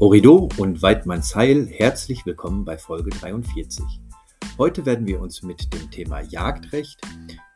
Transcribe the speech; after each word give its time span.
Horido 0.00 0.48
und 0.58 0.80
Weidmanns 0.80 1.34
Heil, 1.34 1.66
herzlich 1.66 2.24
willkommen 2.24 2.64
bei 2.64 2.78
Folge 2.78 3.10
43. 3.10 3.84
Heute 4.56 4.86
werden 4.86 5.08
wir 5.08 5.20
uns 5.20 5.42
mit 5.42 5.74
dem 5.74 5.90
Thema 5.90 6.20
Jagdrecht, 6.20 7.00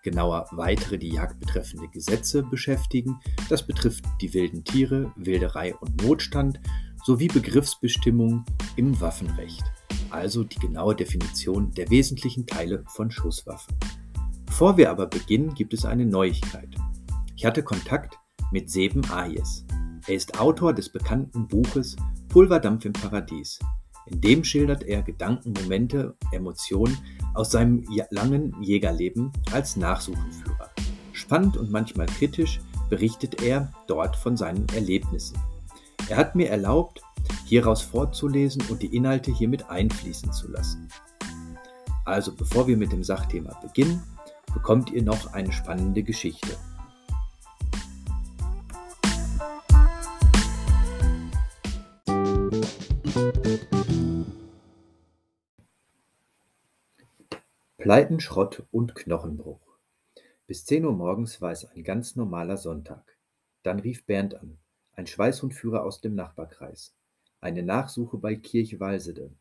genauer 0.02 0.48
weitere 0.50 0.98
die 0.98 1.12
Jagd 1.12 1.38
betreffende 1.38 1.86
Gesetze 1.86 2.42
beschäftigen. 2.42 3.20
Das 3.48 3.64
betrifft 3.64 4.04
die 4.20 4.34
wilden 4.34 4.64
Tiere, 4.64 5.12
Wilderei 5.14 5.76
und 5.76 6.02
Notstand 6.02 6.58
sowie 7.04 7.28
Begriffsbestimmungen 7.28 8.44
im 8.74 9.00
Waffenrecht, 9.00 9.62
also 10.10 10.42
die 10.42 10.58
genaue 10.58 10.96
Definition 10.96 11.70
der 11.70 11.90
wesentlichen 11.90 12.44
Teile 12.44 12.82
von 12.88 13.12
Schusswaffen. 13.12 13.76
Bevor 14.46 14.76
wir 14.76 14.90
aber 14.90 15.06
beginnen, 15.06 15.54
gibt 15.54 15.74
es 15.74 15.84
eine 15.84 16.06
Neuigkeit. 16.06 16.74
Ich 17.36 17.46
hatte 17.46 17.62
Kontakt 17.62 18.18
mit 18.50 18.68
Seben 18.68 19.08
Ayes. 19.12 19.64
Er 20.08 20.16
ist 20.16 20.40
Autor 20.40 20.74
des 20.74 20.88
bekannten 20.88 21.46
Buches 21.46 21.94
Pulverdampf 22.32 22.86
im 22.86 22.94
Paradies. 22.94 23.58
In 24.06 24.22
dem 24.22 24.42
schildert 24.42 24.84
er 24.84 25.02
Gedanken, 25.02 25.52
Momente, 25.52 26.16
Emotionen 26.32 26.96
aus 27.34 27.50
seinem 27.50 27.84
langen 28.08 28.56
Jägerleben 28.62 29.30
als 29.52 29.76
Nachsuchenführer. 29.76 30.70
Spannend 31.12 31.58
und 31.58 31.70
manchmal 31.70 32.06
kritisch 32.06 32.58
berichtet 32.88 33.42
er 33.42 33.70
dort 33.86 34.16
von 34.16 34.38
seinen 34.38 34.66
Erlebnissen. 34.70 35.36
Er 36.08 36.16
hat 36.16 36.34
mir 36.34 36.48
erlaubt, 36.48 37.02
hieraus 37.44 37.82
vorzulesen 37.82 38.62
und 38.70 38.80
die 38.80 38.96
Inhalte 38.96 39.30
hiermit 39.30 39.68
einfließen 39.68 40.32
zu 40.32 40.50
lassen. 40.50 40.88
Also 42.06 42.34
bevor 42.34 42.66
wir 42.66 42.78
mit 42.78 42.92
dem 42.92 43.04
Sachthema 43.04 43.52
beginnen, 43.60 44.02
bekommt 44.54 44.90
ihr 44.90 45.02
noch 45.02 45.34
eine 45.34 45.52
spannende 45.52 46.02
Geschichte. 46.02 46.56
Pleiten, 57.82 58.20
Schrott 58.20 58.62
und 58.70 58.94
Knochenbruch. 58.94 59.76
Bis 60.46 60.64
10 60.66 60.84
Uhr 60.84 60.92
morgens 60.92 61.40
war 61.40 61.50
es 61.50 61.64
ein 61.64 61.82
ganz 61.82 62.14
normaler 62.14 62.56
Sonntag. 62.56 63.18
Dann 63.64 63.80
rief 63.80 64.06
Bernd 64.06 64.36
an, 64.36 64.60
ein 64.92 65.08
Schweißhundführer 65.08 65.82
aus 65.82 66.00
dem 66.00 66.14
Nachbarkreis. 66.14 66.94
Eine 67.40 67.64
Nachsuche 67.64 68.18
bei 68.18 68.36
Kirchwalsede. 68.36 69.34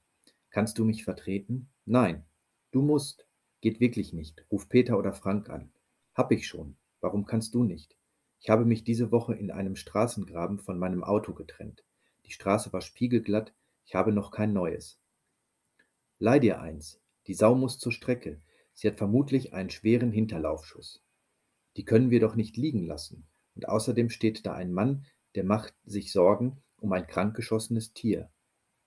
Kannst 0.50 0.80
du 0.80 0.86
mich 0.86 1.04
vertreten? 1.04 1.70
Nein. 1.86 2.26
Du 2.72 2.82
musst. 2.82 3.28
Geht 3.62 3.80
wirklich 3.80 4.12
nicht. 4.12 4.44
Ruf 4.52 4.68
Peter 4.70 4.98
oder 4.98 5.14
Frank 5.14 5.52
an. 5.52 5.72
Hab 6.16 6.32
ich 6.32 6.48
schon. 6.48 6.78
Warum 7.00 7.26
kannst 7.26 7.54
du 7.54 7.64
nicht? 7.64 7.96
Ich 8.40 8.50
habe 8.50 8.66
mich 8.66 8.84
diese 8.84 9.12
Woche 9.12 9.36
in 9.36 9.52
einem 9.52 9.76
Straßengraben 9.76 10.58
von 10.58 10.80
meinem 10.80 11.04
Auto 11.04 11.36
getrennt. 11.36 11.84
Die 12.26 12.32
Straße 12.32 12.74
war 12.74 12.82
spiegelglatt, 12.82 13.54
ich 13.86 13.94
habe 13.94 14.12
noch 14.12 14.32
kein 14.32 14.52
neues. 14.52 15.00
Leih 16.18 16.40
dir 16.40 16.60
eins. 16.60 17.01
Die 17.28 17.34
Sau 17.34 17.56
muss 17.56 17.78
zur 17.78 17.92
Strecke. 17.92 18.42
Sie 18.74 18.88
hat 18.88 18.98
vermutlich 18.98 19.54
einen 19.54 19.70
schweren 19.70 20.12
Hinterlaufschuss. 20.12 21.04
Die 21.78 21.86
können 21.86 22.10
wir 22.10 22.20
doch 22.20 22.36
nicht 22.36 22.58
liegen 22.58 22.86
lassen. 22.86 23.28
Und 23.56 23.68
außerdem 23.68 24.10
steht 24.10 24.46
da 24.46 24.54
ein 24.54 24.74
Mann, 24.74 25.06
der 25.36 25.44
macht 25.44 25.74
sich 25.84 26.12
Sorgen 26.12 26.62
um 26.78 26.92
ein 26.94 27.08
krankgeschossenes 27.08 27.94
Tier. 27.94 28.32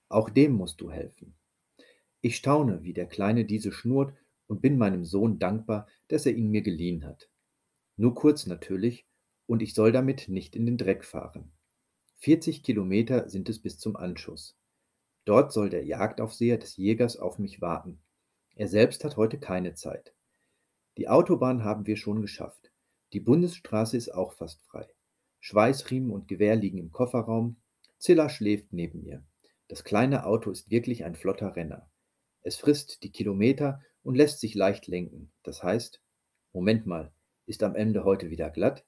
Auch 0.08 0.30
dem 0.30 0.52
musst 0.52 0.80
du 0.80 0.90
helfen. 0.90 1.34
Ich 2.20 2.36
staune, 2.36 2.82
wie 2.82 2.92
der 2.92 3.06
Kleine 3.06 3.44
diese 3.44 3.72
schnurrt 3.72 4.14
und 4.46 4.62
bin 4.62 4.78
meinem 4.78 5.04
Sohn 5.04 5.38
dankbar, 5.38 5.86
dass 6.08 6.26
er 6.26 6.34
ihn 6.34 6.50
mir 6.50 6.62
geliehen 6.62 7.04
hat. 7.04 7.30
Nur 7.96 8.14
kurz 8.14 8.46
natürlich, 8.46 9.06
und 9.46 9.62
ich 9.62 9.74
soll 9.74 9.92
damit 9.92 10.28
nicht 10.28 10.56
in 10.56 10.66
den 10.66 10.78
Dreck 10.78 11.04
fahren. 11.04 11.52
40 12.18 12.62
Kilometer 12.62 13.28
sind 13.28 13.48
es 13.48 13.60
bis 13.60 13.78
zum 13.78 13.96
Anschuss. 13.96 14.56
Dort 15.24 15.52
soll 15.52 15.70
der 15.70 15.84
Jagdaufseher 15.84 16.58
des 16.58 16.76
Jägers 16.76 17.16
auf 17.16 17.38
mich 17.38 17.60
warten. 17.60 18.00
Er 18.56 18.68
selbst 18.68 19.02
hat 19.02 19.16
heute 19.16 19.38
keine 19.38 19.74
Zeit. 19.74 20.14
Die 20.96 21.08
Autobahn 21.08 21.64
haben 21.64 21.86
wir 21.86 21.96
schon 21.96 22.22
geschafft. 22.22 22.70
Die 23.12 23.20
Bundesstraße 23.20 23.96
ist 23.96 24.14
auch 24.14 24.32
fast 24.32 24.62
frei. 24.66 24.86
Schweißriemen 25.40 26.10
und 26.12 26.28
Gewehr 26.28 26.54
liegen 26.54 26.78
im 26.78 26.92
Kofferraum. 26.92 27.56
Zilla 27.98 28.28
schläft 28.28 28.72
neben 28.72 29.02
mir. 29.02 29.24
Das 29.66 29.82
kleine 29.82 30.24
Auto 30.24 30.50
ist 30.50 30.70
wirklich 30.70 31.04
ein 31.04 31.16
flotter 31.16 31.56
Renner. 31.56 31.90
Es 32.42 32.56
frisst 32.56 33.02
die 33.02 33.10
Kilometer 33.10 33.82
und 34.04 34.14
lässt 34.14 34.38
sich 34.38 34.54
leicht 34.54 34.86
lenken. 34.86 35.32
Das 35.42 35.62
heißt, 35.62 36.00
Moment 36.52 36.86
mal, 36.86 37.12
ist 37.46 37.64
am 37.64 37.74
Ende 37.74 38.04
heute 38.04 38.30
wieder 38.30 38.50
glatt? 38.50 38.84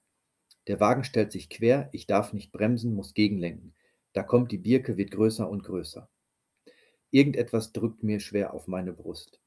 Der 0.67 0.79
Wagen 0.79 1.03
stellt 1.03 1.31
sich 1.33 1.49
quer, 1.49 1.89
ich 1.91 2.07
darf 2.07 2.31
nicht 2.31 2.53
bremsen, 2.53 2.93
muss 2.93 3.13
gegenlenken. 3.13 3.73
Da 4.13 4.23
kommt 4.23 4.51
die 4.51 4.57
Birke, 4.57 4.95
wird 4.95 5.11
größer 5.11 5.49
und 5.49 5.63
größer. 5.63 6.09
Irgendetwas 7.11 7.73
drückt 7.73 8.03
mir 8.03 8.19
schwer 8.19 8.53
auf 8.53 8.67
meine 8.67 8.93
Brust. 8.93 9.41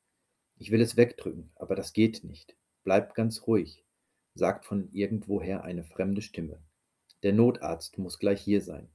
Ich 0.60 0.70
will 0.70 0.82
es 0.82 0.98
wegdrücken, 0.98 1.50
aber 1.54 1.74
das 1.74 1.94
geht 1.94 2.22
nicht. 2.22 2.54
Bleib 2.84 3.14
ganz 3.14 3.46
ruhig, 3.46 3.82
sagt 4.34 4.66
von 4.66 4.92
irgendwoher 4.92 5.64
eine 5.64 5.84
fremde 5.84 6.20
Stimme. 6.20 6.62
Der 7.22 7.32
Notarzt 7.32 7.96
muss 7.96 8.18
gleich 8.18 8.42
hier 8.42 8.60
sein. 8.60 8.90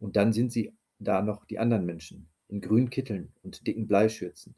Und 0.00 0.16
dann 0.16 0.32
sind 0.32 0.50
sie 0.50 0.76
da 0.98 1.22
noch 1.22 1.44
die 1.44 1.60
anderen 1.60 1.86
Menschen, 1.86 2.28
in 2.48 2.60
grünen 2.60 2.90
Kitteln 2.90 3.32
und 3.44 3.68
dicken 3.68 3.86
Bleischürzen. 3.86 4.56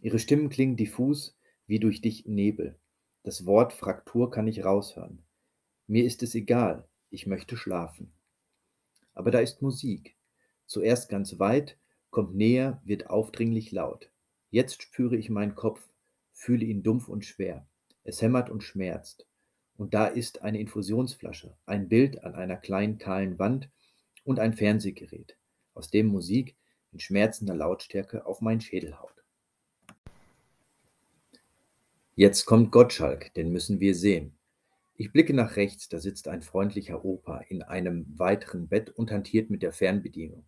Ihre 0.00 0.18
Stimmen 0.18 0.48
klingen 0.48 0.76
diffus 0.76 1.38
wie 1.68 1.78
durch 1.78 2.00
dichten 2.00 2.34
Nebel. 2.34 2.76
Das 3.22 3.46
Wort 3.46 3.72
Fraktur 3.72 4.32
kann 4.32 4.48
ich 4.48 4.64
raushören. 4.64 5.22
Mir 5.86 6.04
ist 6.04 6.24
es 6.24 6.34
egal, 6.34 6.88
ich 7.10 7.28
möchte 7.28 7.56
schlafen. 7.56 8.12
Aber 9.12 9.30
da 9.30 9.38
ist 9.38 9.62
Musik. 9.62 10.16
Zuerst 10.66 11.08
ganz 11.08 11.38
weit, 11.38 11.78
kommt 12.10 12.34
näher, 12.34 12.82
wird 12.84 13.08
aufdringlich 13.08 13.70
laut. 13.70 14.10
Jetzt 14.54 14.82
spüre 14.84 15.16
ich 15.16 15.30
meinen 15.30 15.56
Kopf, 15.56 15.80
fühle 16.30 16.64
ihn 16.64 16.84
dumpf 16.84 17.08
und 17.08 17.24
schwer. 17.24 17.66
Es 18.04 18.22
hämmert 18.22 18.50
und 18.50 18.62
schmerzt. 18.62 19.26
Und 19.76 19.94
da 19.94 20.06
ist 20.06 20.42
eine 20.42 20.60
Infusionsflasche, 20.60 21.56
ein 21.66 21.88
Bild 21.88 22.22
an 22.22 22.36
einer 22.36 22.56
kleinen 22.56 22.98
kahlen 22.98 23.40
Wand 23.40 23.68
und 24.22 24.38
ein 24.38 24.52
Fernsehgerät, 24.52 25.36
aus 25.74 25.90
dem 25.90 26.06
Musik 26.06 26.54
in 26.92 27.00
schmerzender 27.00 27.56
Lautstärke 27.56 28.26
auf 28.26 28.42
meinen 28.42 28.60
Schädel 28.60 28.96
haut. 29.00 29.24
Jetzt 32.14 32.44
kommt 32.44 32.70
Gottschalk, 32.70 33.34
den 33.34 33.50
müssen 33.50 33.80
wir 33.80 33.96
sehen. 33.96 34.38
Ich 34.94 35.10
blicke 35.10 35.34
nach 35.34 35.56
rechts, 35.56 35.88
da 35.88 35.98
sitzt 35.98 36.28
ein 36.28 36.42
freundlicher 36.42 37.04
Opa 37.04 37.38
in 37.48 37.62
einem 37.62 38.06
weiteren 38.16 38.68
Bett 38.68 38.90
und 38.90 39.10
hantiert 39.10 39.50
mit 39.50 39.64
der 39.64 39.72
Fernbedienung. 39.72 40.44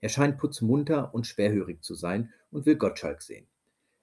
Er 0.00 0.08
scheint 0.08 0.38
putzmunter 0.38 1.12
und 1.14 1.26
schwerhörig 1.26 1.82
zu 1.82 1.94
sein 1.94 2.32
und 2.50 2.66
will 2.66 2.76
Gottschalk 2.76 3.22
sehen. 3.22 3.46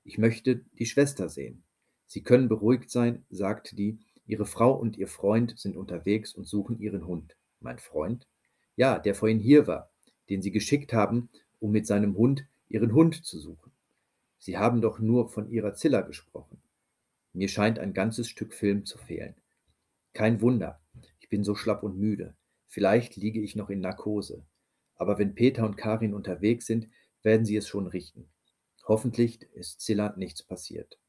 Ich 0.03 0.17
möchte 0.17 0.57
die 0.77 0.85
Schwester 0.85 1.29
sehen. 1.29 1.63
Sie 2.05 2.21
können 2.21 2.47
beruhigt 2.47 2.91
sein, 2.91 3.25
sagt 3.29 3.77
die, 3.77 3.99
ihre 4.27 4.45
Frau 4.45 4.73
und 4.73 4.97
ihr 4.97 5.07
Freund 5.07 5.57
sind 5.57 5.75
unterwegs 5.75 6.33
und 6.33 6.47
suchen 6.47 6.79
ihren 6.79 7.07
Hund. 7.07 7.35
Mein 7.59 7.79
Freund? 7.79 8.27
Ja, 8.75 8.99
der 8.99 9.15
vorhin 9.15 9.39
hier 9.39 9.67
war, 9.67 9.89
den 10.29 10.41
Sie 10.41 10.51
geschickt 10.51 10.93
haben, 10.93 11.29
um 11.59 11.71
mit 11.71 11.87
seinem 11.87 12.15
Hund 12.15 12.45
Ihren 12.67 12.93
Hund 12.93 13.23
zu 13.23 13.39
suchen. 13.39 13.71
Sie 14.37 14.57
haben 14.57 14.81
doch 14.81 14.99
nur 14.99 15.29
von 15.29 15.49
Ihrer 15.49 15.75
Zilla 15.75 16.01
gesprochen. 16.01 16.61
Mir 17.33 17.47
scheint 17.47 17.79
ein 17.79 17.93
ganzes 17.93 18.27
Stück 18.27 18.53
Film 18.53 18.85
zu 18.85 18.97
fehlen. 18.97 19.35
Kein 20.13 20.41
Wunder, 20.41 20.79
ich 21.19 21.29
bin 21.29 21.43
so 21.43 21.55
schlapp 21.55 21.83
und 21.83 21.97
müde. 21.97 22.35
Vielleicht 22.67 23.15
liege 23.15 23.39
ich 23.39 23.55
noch 23.55 23.69
in 23.69 23.81
Narkose. 23.81 24.45
Aber 24.95 25.17
wenn 25.19 25.35
Peter 25.35 25.65
und 25.65 25.77
Karin 25.77 26.13
unterwegs 26.13 26.65
sind, 26.65 26.87
werden 27.21 27.45
sie 27.45 27.57
es 27.57 27.67
schon 27.67 27.87
richten. 27.87 28.29
Hoffentlich 28.87 29.41
ist 29.53 29.81
Zilla 29.81 30.13
nichts 30.15 30.43
passiert. 30.43 30.99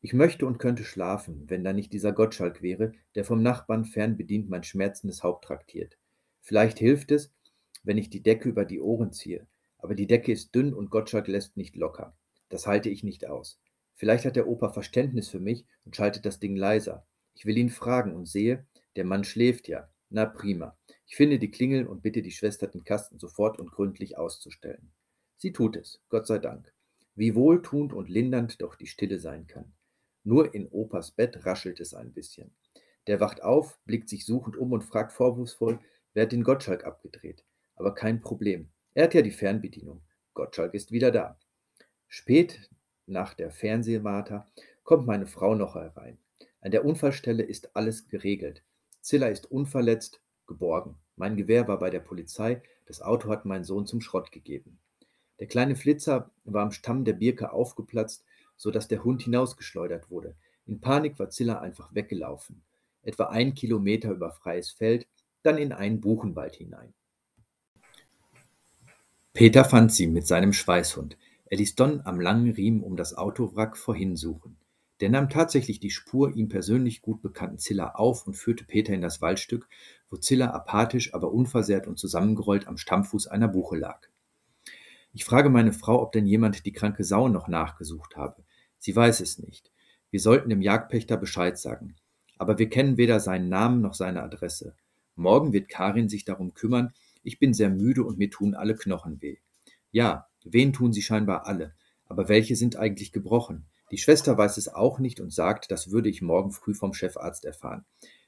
Ich 0.00 0.12
möchte 0.12 0.46
und 0.46 0.58
könnte 0.58 0.84
schlafen, 0.84 1.44
wenn 1.48 1.64
da 1.64 1.72
nicht 1.72 1.92
dieser 1.92 2.12
Gottschalk 2.12 2.62
wäre, 2.62 2.92
der 3.14 3.24
vom 3.24 3.42
Nachbarn 3.42 3.84
fernbedient 3.84 4.48
mein 4.48 4.62
schmerzendes 4.62 5.22
Haupt 5.22 5.44
traktiert. 5.44 5.98
Vielleicht 6.40 6.78
hilft 6.78 7.10
es, 7.10 7.32
wenn 7.82 7.98
ich 7.98 8.10
die 8.10 8.22
Decke 8.22 8.48
über 8.48 8.64
die 8.64 8.80
Ohren 8.80 9.12
ziehe, 9.12 9.46
aber 9.78 9.94
die 9.94 10.06
Decke 10.06 10.32
ist 10.32 10.54
dünn 10.54 10.72
und 10.72 10.90
Gottschalk 10.90 11.26
lässt 11.26 11.56
nicht 11.56 11.76
locker. 11.76 12.16
Das 12.48 12.66
halte 12.66 12.90
ich 12.90 13.02
nicht 13.02 13.26
aus. 13.26 13.60
Vielleicht 13.94 14.24
hat 14.24 14.36
der 14.36 14.46
Opa 14.46 14.70
Verständnis 14.70 15.28
für 15.28 15.40
mich 15.40 15.66
und 15.84 15.96
schaltet 15.96 16.24
das 16.24 16.38
Ding 16.38 16.56
leiser. 16.56 17.04
Ich 17.34 17.46
will 17.46 17.58
ihn 17.58 17.70
fragen 17.70 18.14
und 18.14 18.26
sehe, 18.26 18.66
der 18.96 19.04
Mann 19.04 19.24
schläft 19.24 19.68
ja. 19.68 19.88
Na 20.10 20.24
prima. 20.24 20.76
Ich 21.06 21.16
finde 21.16 21.38
die 21.38 21.50
Klingel 21.50 21.86
und 21.86 22.02
bitte 22.02 22.22
die 22.22 22.30
Schwester, 22.30 22.66
den 22.66 22.84
Kasten 22.84 23.18
sofort 23.18 23.58
und 23.58 23.70
gründlich 23.70 24.16
auszustellen. 24.16 24.92
Sie 25.36 25.52
tut 25.52 25.76
es, 25.76 26.02
Gott 26.08 26.26
sei 26.26 26.38
Dank. 26.38 26.72
Wie 27.14 27.34
wohltuend 27.34 27.92
und 27.92 28.08
lindernd 28.08 28.62
doch 28.62 28.74
die 28.74 28.86
Stille 28.86 29.18
sein 29.18 29.46
kann. 29.46 29.72
Nur 30.24 30.54
in 30.54 30.66
Opas 30.68 31.12
Bett 31.12 31.44
raschelt 31.44 31.80
es 31.80 31.94
ein 31.94 32.12
bisschen. 32.12 32.54
Der 33.06 33.20
wacht 33.20 33.42
auf, 33.42 33.78
blickt 33.84 34.08
sich 34.08 34.24
suchend 34.24 34.56
um 34.56 34.72
und 34.72 34.84
fragt 34.84 35.12
vorwurfsvoll, 35.12 35.80
wer 36.14 36.24
hat 36.24 36.32
den 36.32 36.44
Gottschalk 36.44 36.84
abgedreht? 36.84 37.44
Aber 37.76 37.94
kein 37.94 38.20
Problem. 38.20 38.68
Er 38.94 39.04
hat 39.04 39.14
ja 39.14 39.22
die 39.22 39.30
Fernbedienung. 39.30 40.02
Gottschalk 40.34 40.74
ist 40.74 40.92
wieder 40.92 41.10
da. 41.10 41.38
Spät 42.06 42.70
nach 43.06 43.34
der 43.34 43.50
Fernsehwarte 43.50 44.44
kommt 44.84 45.06
meine 45.06 45.26
Frau 45.26 45.54
noch 45.54 45.74
herein. 45.74 46.18
An 46.60 46.70
der 46.70 46.84
Unfallstelle 46.84 47.42
ist 47.42 47.76
alles 47.76 48.08
geregelt. 48.08 48.62
Zilla 49.08 49.28
ist 49.28 49.50
unverletzt, 49.50 50.20
geborgen. 50.46 50.96
Mein 51.16 51.38
Gewehr 51.38 51.66
war 51.66 51.78
bei 51.78 51.88
der 51.88 52.00
Polizei, 52.00 52.60
Das 52.84 53.00
Auto 53.00 53.30
hat 53.30 53.46
mein 53.46 53.64
Sohn 53.64 53.86
zum 53.86 54.02
Schrott 54.02 54.32
gegeben. 54.32 54.80
Der 55.40 55.46
kleine 55.46 55.76
Flitzer 55.76 56.30
war 56.44 56.62
am 56.62 56.72
Stamm 56.72 57.06
der 57.06 57.14
Birke 57.14 57.50
aufgeplatzt, 57.50 58.26
so 58.58 58.70
dass 58.70 58.86
der 58.86 59.04
Hund 59.04 59.22
hinausgeschleudert 59.22 60.10
wurde. 60.10 60.36
In 60.66 60.82
Panik 60.82 61.18
war 61.18 61.30
Zilla 61.30 61.58
einfach 61.58 61.94
weggelaufen. 61.94 62.60
Etwa 63.00 63.28
ein 63.28 63.54
Kilometer 63.54 64.10
über 64.10 64.30
freies 64.30 64.72
Feld, 64.72 65.06
dann 65.42 65.56
in 65.56 65.72
einen 65.72 66.02
Buchenwald 66.02 66.56
hinein. 66.56 66.92
Peter 69.32 69.64
fand 69.64 69.90
sie 69.90 70.06
mit 70.06 70.26
seinem 70.26 70.52
Schweißhund. 70.52 71.16
Er 71.46 71.56
ließ 71.56 71.76
Don 71.76 72.02
am 72.04 72.20
langen 72.20 72.52
Riemen 72.52 72.82
um 72.82 72.94
das 72.94 73.16
Autowrack 73.16 73.78
vorhin 73.78 74.16
suchen. 74.16 74.57
Der 75.00 75.10
nahm 75.10 75.28
tatsächlich 75.28 75.78
die 75.78 75.90
Spur 75.90 76.34
ihm 76.34 76.48
persönlich 76.48 77.02
gut 77.02 77.22
bekannten 77.22 77.58
Zilla 77.58 77.92
auf 77.94 78.26
und 78.26 78.34
führte 78.34 78.64
Peter 78.64 78.92
in 78.92 79.00
das 79.00 79.20
Waldstück, 79.20 79.68
wo 80.10 80.16
Zilla 80.16 80.50
apathisch, 80.50 81.14
aber 81.14 81.32
unversehrt 81.32 81.86
und 81.86 81.98
zusammengerollt 81.98 82.66
am 82.66 82.76
Stammfuß 82.76 83.28
einer 83.28 83.48
Buche 83.48 83.76
lag. 83.76 84.08
Ich 85.12 85.24
frage 85.24 85.50
meine 85.50 85.72
Frau, 85.72 86.02
ob 86.02 86.12
denn 86.12 86.26
jemand 86.26 86.66
die 86.66 86.72
kranke 86.72 87.04
Sau 87.04 87.28
noch 87.28 87.48
nachgesucht 87.48 88.16
habe. 88.16 88.42
Sie 88.78 88.94
weiß 88.94 89.20
es 89.20 89.38
nicht. 89.38 89.70
Wir 90.10 90.20
sollten 90.20 90.50
dem 90.50 90.62
Jagdpächter 90.62 91.16
Bescheid 91.16 91.58
sagen. 91.58 91.96
Aber 92.38 92.58
wir 92.58 92.68
kennen 92.68 92.96
weder 92.96 93.20
seinen 93.20 93.48
Namen 93.48 93.80
noch 93.80 93.94
seine 93.94 94.22
Adresse. 94.22 94.74
Morgen 95.16 95.52
wird 95.52 95.68
Karin 95.68 96.08
sich 96.08 96.24
darum 96.24 96.54
kümmern. 96.54 96.92
Ich 97.22 97.38
bin 97.38 97.52
sehr 97.52 97.70
müde 97.70 98.04
und 98.04 98.18
mir 98.18 98.30
tun 98.30 98.54
alle 98.54 98.76
Knochen 98.76 99.20
weh. 99.20 99.38
Ja, 99.90 100.28
wen 100.44 100.72
tun 100.72 100.92
sie 100.92 101.02
scheinbar 101.02 101.46
alle. 101.46 101.74
Aber 102.06 102.28
welche 102.28 102.56
sind 102.56 102.76
eigentlich 102.76 103.12
gebrochen? 103.12 103.66
Die 103.90 103.98
Schwester 103.98 104.36
weiß 104.36 104.56
es 104.58 104.68
auch 104.68 104.98
nicht 104.98 105.20
und 105.20 105.32
sagt, 105.32 105.70
das 105.70 105.90
würde 105.90 106.08
ich 106.08 106.22
morgen 106.22 106.52
früh 106.52 106.74
vom 106.74 106.92
Chefarzt 106.92 107.44
erfahren. 107.44 107.84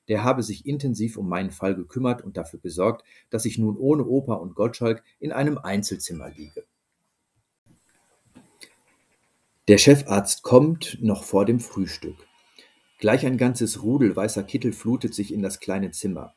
Der 0.09 0.25
habe 0.25 0.43
sich 0.43 0.67
intensiv 0.67 1.17
um 1.17 1.29
meinen 1.29 1.51
Fall 1.51 1.75
gekümmert 1.75 2.23
und 2.23 2.37
dafür 2.37 2.61
gesorgt, 2.61 3.05
dass 3.29 3.45
ich 3.45 3.59
nun 3.59 3.77
ohne 3.77 4.05
Opa 4.05 4.35
und 4.35 4.55
Gottschalk 4.55 5.03
in 5.19 5.33
einem 5.33 5.59
Einzelzimmer 5.59 6.31
liege. 6.31 6.65
Der 9.69 9.79
Chefarzt 9.79 10.43
kommt 10.43 10.99
noch 11.01 11.23
vor 11.23 11.45
dem 11.45 11.61
Frühstück. 11.61 12.17
Gleich 12.99 13.25
ein 13.25 13.37
ganzes 13.37 13.83
Rudel 13.83 14.17
weißer 14.17 14.43
Kittel 14.43 14.73
flutet 14.73 15.15
sich 15.15 15.33
in 15.33 15.43
das 15.43 15.61
kleine 15.61 15.91
Zimmer. 15.91 16.35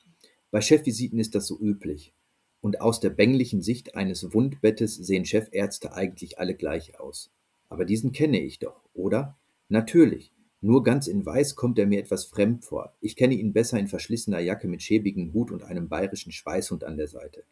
Bei 0.52 0.62
Chefvisiten 0.62 1.20
ist 1.20 1.34
das 1.34 1.48
so 1.48 1.60
üblich. 1.60 2.14
Und 2.62 2.80
aus 2.80 3.00
der 3.00 3.10
bänglichen 3.10 3.62
Sicht 3.62 3.96
eines 3.96 4.34
Wundbettes 4.34 4.96
sehen 4.96 5.26
Chefärzte 5.26 5.94
eigentlich 5.94 6.38
alle 6.38 6.56
gleich 6.56 7.00
aus. 7.00 7.32
Aber 7.74 7.86
diesen 7.86 8.12
kenne 8.12 8.40
ich 8.40 8.60
doch, 8.60 8.80
oder? 8.94 9.36
Natürlich. 9.68 10.32
Nur 10.62 10.84
ganz 10.84 11.08
in 11.08 11.26
Weiß 11.26 11.56
kommt 11.56 11.80
er 11.80 11.88
mir 11.88 12.00
etwas 12.00 12.26
fremd 12.26 12.64
vor. 12.64 12.94
Ich 13.02 13.16
kenne 13.16 13.34
ihn 13.34 13.52
besser 13.52 13.80
in 13.80 13.88
verschlissener 13.88 14.40
Jacke 14.40 14.68
mit 14.68 14.84
schäbigem 14.84 15.34
Hut 15.34 15.50
und 15.50 15.64
einem 15.64 15.90
bayerischen 15.90 16.32
Schweißhund 16.32 16.84
an 16.84 16.98
der 16.98 17.08
Seite. 17.08 17.46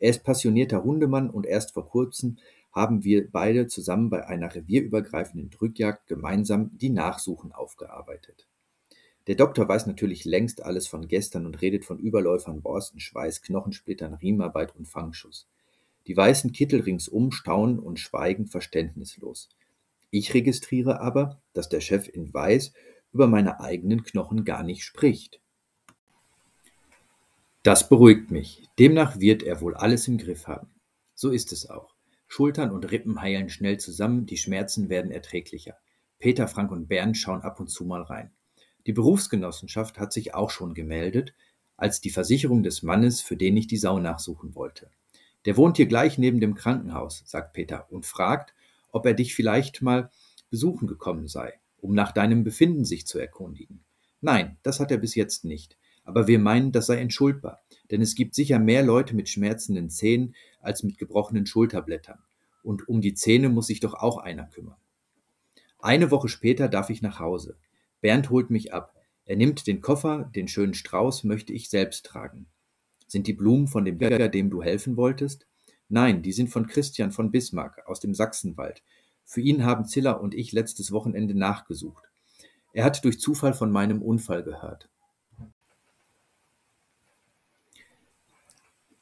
Er 0.00 0.10
ist 0.10 0.24
passionierter 0.24 0.82
Hundemann 0.82 1.30
und 1.30 1.46
erst 1.46 1.72
vor 1.72 1.88
kurzem 1.88 2.38
haben 2.72 3.04
wir 3.04 3.30
beide 3.30 3.68
zusammen 3.68 4.10
bei 4.10 4.26
einer 4.26 4.52
revierübergreifenden 4.52 5.50
Drückjagd 5.50 6.08
gemeinsam 6.08 6.76
die 6.76 6.90
Nachsuchen 6.90 7.52
aufgearbeitet. 7.52 8.48
Der 9.28 9.36
Doktor 9.36 9.68
weiß 9.68 9.86
natürlich 9.86 10.24
längst 10.24 10.64
alles 10.64 10.88
von 10.88 11.06
gestern 11.06 11.46
und 11.46 11.62
redet 11.62 11.84
von 11.84 12.00
Überläufern, 12.00 12.60
Borsten, 12.60 12.98
Schweiß, 12.98 13.40
Knochensplittern, 13.42 14.14
Riemarbeit 14.14 14.74
und 14.74 14.88
Fangschuss. 14.88 15.46
Die 16.06 16.16
weißen 16.16 16.52
Kittel 16.52 16.80
ringsum 16.80 17.32
staunen 17.32 17.78
und 17.78 17.98
schweigen 17.98 18.46
verständnislos. 18.46 19.48
Ich 20.10 20.34
registriere 20.34 21.00
aber, 21.00 21.40
dass 21.54 21.68
der 21.68 21.80
Chef 21.80 22.08
in 22.08 22.32
Weiß 22.32 22.72
über 23.12 23.26
meine 23.26 23.60
eigenen 23.60 24.02
Knochen 24.02 24.44
gar 24.44 24.62
nicht 24.62 24.84
spricht. 24.84 25.40
Das 27.62 27.88
beruhigt 27.88 28.30
mich. 28.30 28.68
Demnach 28.78 29.18
wird 29.18 29.42
er 29.42 29.60
wohl 29.60 29.74
alles 29.74 30.06
im 30.06 30.18
Griff 30.18 30.46
haben. 30.46 30.68
So 31.14 31.30
ist 31.30 31.52
es 31.52 31.70
auch. 31.70 31.94
Schultern 32.26 32.70
und 32.70 32.90
Rippen 32.90 33.20
heilen 33.20 33.48
schnell 33.48 33.78
zusammen, 33.78 34.26
die 34.26 34.36
Schmerzen 34.36 34.88
werden 34.88 35.10
erträglicher. 35.10 35.76
Peter, 36.18 36.48
Frank 36.48 36.70
und 36.72 36.88
Bernd 36.88 37.16
schauen 37.16 37.42
ab 37.42 37.60
und 37.60 37.68
zu 37.68 37.84
mal 37.84 38.02
rein. 38.02 38.32
Die 38.86 38.92
Berufsgenossenschaft 38.92 39.98
hat 39.98 40.12
sich 40.12 40.34
auch 40.34 40.50
schon 40.50 40.74
gemeldet, 40.74 41.32
als 41.76 42.00
die 42.00 42.10
Versicherung 42.10 42.62
des 42.62 42.82
Mannes, 42.82 43.20
für 43.20 43.36
den 43.36 43.56
ich 43.56 43.66
die 43.66 43.78
Sau 43.78 43.98
nachsuchen 43.98 44.54
wollte. 44.54 44.90
Der 45.44 45.56
wohnt 45.56 45.76
hier 45.76 45.86
gleich 45.86 46.18
neben 46.18 46.40
dem 46.40 46.54
Krankenhaus, 46.54 47.22
sagt 47.26 47.52
Peter 47.52 47.90
und 47.90 48.06
fragt, 48.06 48.54
ob 48.90 49.06
er 49.06 49.14
dich 49.14 49.34
vielleicht 49.34 49.82
mal 49.82 50.10
besuchen 50.50 50.86
gekommen 50.86 51.26
sei, 51.26 51.54
um 51.78 51.94
nach 51.94 52.12
deinem 52.12 52.44
Befinden 52.44 52.84
sich 52.84 53.06
zu 53.06 53.18
erkundigen. 53.18 53.84
Nein, 54.20 54.56
das 54.62 54.80
hat 54.80 54.90
er 54.90 54.98
bis 54.98 55.14
jetzt 55.14 55.44
nicht. 55.44 55.76
Aber 56.04 56.26
wir 56.26 56.38
meinen, 56.38 56.70
das 56.70 56.86
sei 56.86 56.98
entschuldbar, 56.98 57.62
denn 57.90 58.02
es 58.02 58.14
gibt 58.14 58.34
sicher 58.34 58.58
mehr 58.58 58.82
Leute 58.82 59.14
mit 59.16 59.28
schmerzenden 59.28 59.90
Zähnen 59.90 60.34
als 60.60 60.82
mit 60.82 60.98
gebrochenen 60.98 61.46
Schulterblättern. 61.46 62.18
Und 62.62 62.88
um 62.88 63.00
die 63.00 63.14
Zähne 63.14 63.48
muss 63.48 63.66
sich 63.66 63.80
doch 63.80 63.94
auch 63.94 64.18
einer 64.18 64.46
kümmern. 64.46 64.76
Eine 65.78 66.10
Woche 66.10 66.28
später 66.28 66.68
darf 66.68 66.88
ich 66.88 67.02
nach 67.02 67.20
Hause. 67.20 67.58
Bernd 68.00 68.30
holt 68.30 68.50
mich 68.50 68.72
ab. 68.72 68.94
Er 69.26 69.36
nimmt 69.36 69.66
den 69.66 69.80
Koffer, 69.80 70.30
den 70.34 70.48
schönen 70.48 70.74
Strauß 70.74 71.24
möchte 71.24 71.52
ich 71.52 71.68
selbst 71.68 72.06
tragen. 72.06 72.46
Sind 73.14 73.28
die 73.28 73.32
Blumen 73.32 73.68
von 73.68 73.84
dem 73.84 73.98
Bürger, 73.98 74.28
dem 74.28 74.50
du 74.50 74.60
helfen 74.60 74.96
wolltest? 74.96 75.46
Nein, 75.88 76.22
die 76.22 76.32
sind 76.32 76.48
von 76.48 76.66
Christian 76.66 77.12
von 77.12 77.30
Bismarck 77.30 77.86
aus 77.86 78.00
dem 78.00 78.12
Sachsenwald. 78.12 78.82
Für 79.24 79.40
ihn 79.40 79.64
haben 79.64 79.84
Zilla 79.84 80.10
und 80.10 80.34
ich 80.34 80.50
letztes 80.50 80.90
Wochenende 80.90 81.32
nachgesucht. 81.32 82.02
Er 82.72 82.82
hat 82.82 83.04
durch 83.04 83.20
Zufall 83.20 83.54
von 83.54 83.70
meinem 83.70 84.02
Unfall 84.02 84.42
gehört. 84.42 84.88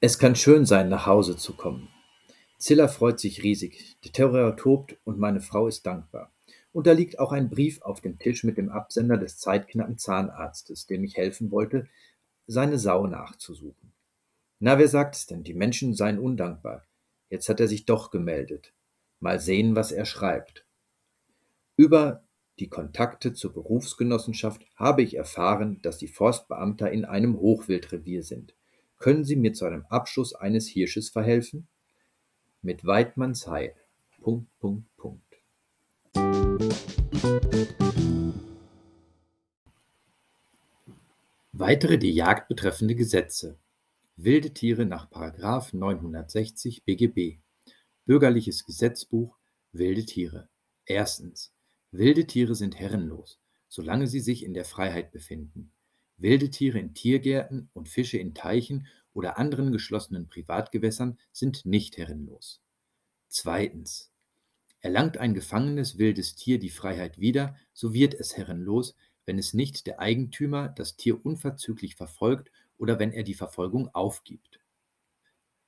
Es 0.00 0.19
kann 0.19 0.37
schön 0.37 0.67
sein, 0.67 0.91
nach 0.91 1.06
Hause 1.06 1.38
zu 1.38 1.55
kommen. 1.56 1.88
Zilla 2.59 2.88
freut 2.88 3.19
sich 3.19 3.43
riesig. 3.43 3.97
Der 4.05 4.12
Terror 4.12 4.59
tobt 4.59 4.99
und 5.05 5.19
meine 5.19 5.41
Frau 5.41 5.69
ist 5.69 5.87
dankbar. 5.87 6.31
Und 6.75 6.87
da 6.87 6.93
liegt 6.93 7.19
auch 7.19 7.32
ein 7.32 7.49
Brief 7.49 7.81
auf 7.81 8.03
dem 8.03 8.19
Tisch 8.19 8.44
mit 8.44 8.59
dem 8.59 8.69
Absender 8.69 9.17
des 9.17 9.38
zeitknappen 9.38 9.97
Zahnarztes, 9.97 10.87
dem 10.87 11.03
ich 11.03 11.17
helfen 11.17 11.50
wollte, 11.50 11.88
seine 12.47 12.79
Sau 12.79 13.06
nachzusuchen. 13.06 13.94
Na, 14.64 14.79
wer 14.79 14.87
sagt 14.87 15.17
es 15.17 15.26
denn? 15.26 15.43
Die 15.43 15.55
Menschen 15.55 15.93
seien 15.93 16.20
undankbar. 16.20 16.87
Jetzt 17.31 17.49
hat 17.49 17.59
er 17.59 17.67
sich 17.67 17.85
doch 17.85 18.12
gemeldet. 18.12 18.73
Mal 19.19 19.41
sehen, 19.41 19.75
was 19.75 19.91
er 19.91 20.05
schreibt. 20.05 20.64
Über 21.75 22.23
die 22.61 22.69
Kontakte 22.69 23.32
zur 23.32 23.53
Berufsgenossenschaft 23.53 24.64
habe 24.76 25.03
ich 25.03 25.17
erfahren, 25.17 25.81
dass 25.83 25.99
die 25.99 26.07
Forstbeamter 26.07 26.92
in 26.92 27.04
einem 27.04 27.40
Hochwildrevier 27.40 28.23
sind. 28.23 28.54
Können 28.99 29.25
Sie 29.25 29.35
mir 29.35 29.52
zu 29.52 29.64
einem 29.64 29.85
Abschuss 29.88 30.33
eines 30.33 30.69
Hirsches 30.69 31.11
verhelfen? 31.11 31.66
Mit 32.62 32.87
Weidmanns 32.87 33.49
Heil. 33.49 33.75
Punkt, 34.21 34.47
Punkt, 34.61 34.97
Punkt. 34.97 35.42
Weitere 41.50 41.99
die 41.99 42.12
Jagd 42.12 42.47
betreffende 42.47 42.95
Gesetze. 42.95 43.59
Wilde 44.16 44.52
Tiere 44.52 44.85
nach§ 44.85 45.11
960 45.75 46.85
BGB 46.85 47.38
Bürgerliches 48.04 48.66
Gesetzbuch 48.66 49.38
Wilde 49.73 50.04
Tiere 50.04 50.50
Erstens. 50.85 51.54
Wilde 51.92 52.26
Tiere 52.26 52.54
sind 52.54 52.78
herrenlos, 52.78 53.40
solange 53.69 54.07
sie 54.07 54.21
sich 54.21 54.45
in 54.45 54.52
der 54.52 54.66
Freiheit 54.66 55.12
befinden. 55.12 55.73
Wilde 56.19 56.50
Tiere 56.50 56.78
in 56.78 56.92
Tiergärten 56.92 57.71
und 57.73 57.88
Fische 57.88 58.19
in 58.19 58.35
Teichen 58.35 58.87
oder 59.14 59.38
anderen 59.38 59.73
geschlossenen 59.73 60.28
Privatgewässern 60.28 61.19
sind 61.33 61.64
nicht 61.64 61.97
herrenlos. 61.97 62.61
Zweitens. 63.28 64.12
Erlangt 64.81 65.16
ein 65.16 65.33
gefangenes 65.33 65.97
wildes 65.97 66.35
Tier 66.35 66.59
die 66.59 66.71
Freiheit 66.71 67.19
wieder, 67.19 67.57
so 67.73 67.95
wird 67.95 68.12
es 68.12 68.37
herrenlos, 68.37 68.95
wenn 69.25 69.38
es 69.38 69.54
nicht 69.54 69.87
der 69.87 70.00
Eigentümer 70.00 70.69
das 70.69 70.97
Tier 70.97 71.25
unverzüglich 71.25 71.95
verfolgt 71.95 72.50
oder 72.83 72.99
wenn 72.99 73.12
er 73.12 73.23
die 73.23 73.35
Verfolgung 73.35 73.95
aufgibt. 73.95 74.59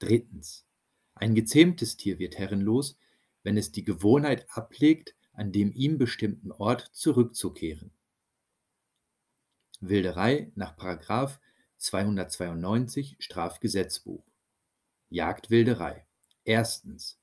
Drittens. 0.01 0.67
Ein 1.15 1.37
gezähmtes 1.37 1.97
Tier 1.97 2.19
wird 2.19 2.39
herrenlos, 2.39 2.99
wenn 3.45 3.57
es 3.57 3.71
die 3.71 3.85
Gewohnheit 3.85 4.49
ablegt, 4.51 5.15
an 5.33 5.53
dem 5.53 5.71
ihm 5.71 5.97
bestimmten 5.97 6.51
Ort 6.51 6.91
zurückzukehren. 6.93 7.93
Wilderei 9.79 10.51
nach 10.57 10.77
292 11.77 13.15
Strafgesetzbuch. 13.21 14.25
Jagdwilderei. 15.09 16.05
Erstens. 16.43 17.21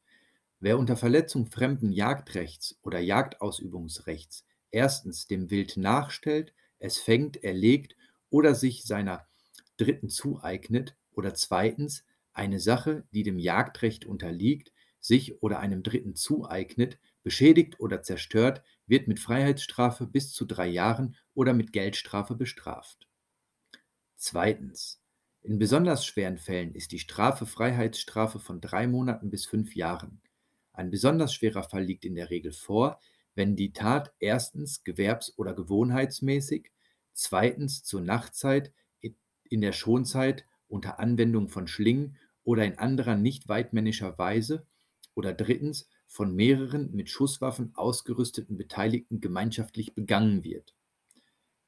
Wer 0.62 0.80
unter 0.80 0.96
Verletzung 0.96 1.48
fremden 1.48 1.92
Jagdrechts 1.92 2.80
oder 2.82 3.00
Jagdausübungsrechts 3.00 4.46
erstens 4.70 5.28
dem 5.28 5.50
Wild 5.50 5.76
nachstellt, 5.76 6.54
es 6.80 6.98
fängt, 6.98 7.44
erlegt 7.44 7.98
oder 8.30 8.56
sich 8.56 8.86
seiner 8.86 9.28
Dritten 9.82 10.10
zueignet 10.10 10.96
oder 11.12 11.34
zweitens 11.34 12.06
eine 12.34 12.60
Sache, 12.60 13.04
die 13.12 13.24
dem 13.24 13.40
Jagdrecht 13.40 14.06
unterliegt, 14.06 14.72
sich 15.00 15.42
oder 15.42 15.60
einem 15.60 15.84
Dritten 15.84 16.16
zueignet, 16.16 17.00
beschädigt 17.24 17.80
oder 17.80 18.04
zerstört, 18.04 18.64
wird 18.86 19.08
mit 19.08 19.20
Freiheitsstrafe 19.20 20.06
bis 20.06 20.32
zu 20.32 20.46
drei 20.46 20.68
Jahren 20.68 21.16
oder 21.34 21.54
mit 21.54 21.74
Geldstrafe 21.74 22.36
bestraft. 22.36 23.08
Zweitens. 24.16 25.00
In 25.44 25.58
besonders 25.58 26.06
schweren 26.06 26.38
Fällen 26.38 26.76
ist 26.76 26.92
die 26.92 27.00
Strafe 27.00 27.48
Freiheitsstrafe 27.48 28.40
von 28.40 28.62
drei 28.62 28.86
Monaten 28.86 29.32
bis 29.32 29.48
fünf 29.48 29.76
Jahren. 29.76 30.22
Ein 30.72 30.92
besonders 30.92 31.34
schwerer 31.34 31.64
Fall 31.64 31.84
liegt 31.84 32.06
in 32.06 32.14
der 32.14 32.30
Regel 32.30 32.52
vor, 32.52 33.00
wenn 33.34 33.56
die 33.56 33.74
Tat 33.74 34.14
erstens 34.20 34.84
gewerbs- 34.84 35.34
oder 35.38 35.56
gewohnheitsmäßig, 35.56 36.72
zweitens 37.14 37.84
zur 37.84 38.02
Nachtzeit, 38.02 38.72
in 39.52 39.62
der 39.62 39.74
Schonzeit 39.74 40.46
unter 40.68 41.00
Anwendung 41.00 41.50
von 41.50 41.68
Schlingen 41.68 42.18
oder 42.44 42.66
in 42.66 42.80
anderer 42.80 43.16
nicht 43.16 43.50
weidmännischer 43.50 44.18
Weise 44.18 44.66
oder 45.14 45.34
drittens 45.34 45.90
von 46.08 46.34
mehreren 46.36 46.92
mit 46.94 47.10
Schusswaffen 47.10 47.76
ausgerüsteten 47.76 48.58
Beteiligten 48.58 49.20
gemeinschaftlich 49.20 49.94
begangen 49.94 50.44
wird. 50.44 50.74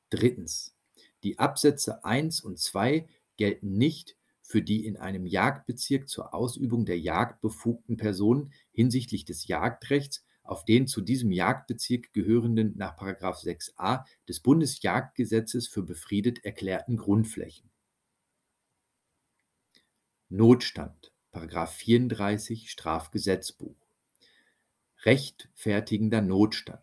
Drittens. 0.10 0.76
Die 1.24 1.40
Absätze 1.40 2.04
1 2.04 2.42
und 2.42 2.60
2 2.60 3.08
gelten 3.38 3.78
nicht 3.78 4.18
für 4.42 4.62
die 4.62 4.86
in 4.86 4.98
einem 4.98 5.26
Jagdbezirk 5.26 6.08
zur 6.08 6.34
Ausübung 6.34 6.86
der 6.86 7.00
Jagd 7.00 7.42
befugten 7.42 7.98
Personen 7.98 8.54
hinsichtlich 8.72 9.26
des 9.26 9.48
Jagdrechts 9.48 10.26
auf 10.44 10.66
den 10.66 10.88
zu 10.88 11.02
diesem 11.02 11.32
Jagdbezirk 11.32 12.14
gehörenden 12.14 12.74
nach 12.76 12.98
6a 12.98 14.04
des 14.28 14.42
Bundesjagdgesetzes 14.42 15.68
für 15.68 15.84
befriedet 15.84 16.44
erklärten 16.44 16.98
Grundflächen. 16.98 17.73
Notstand§ 20.36 21.12
34 21.68 22.72
Strafgesetzbuch. 22.72 23.76
Rechtfertigender 25.04 26.22
Notstand. 26.22 26.82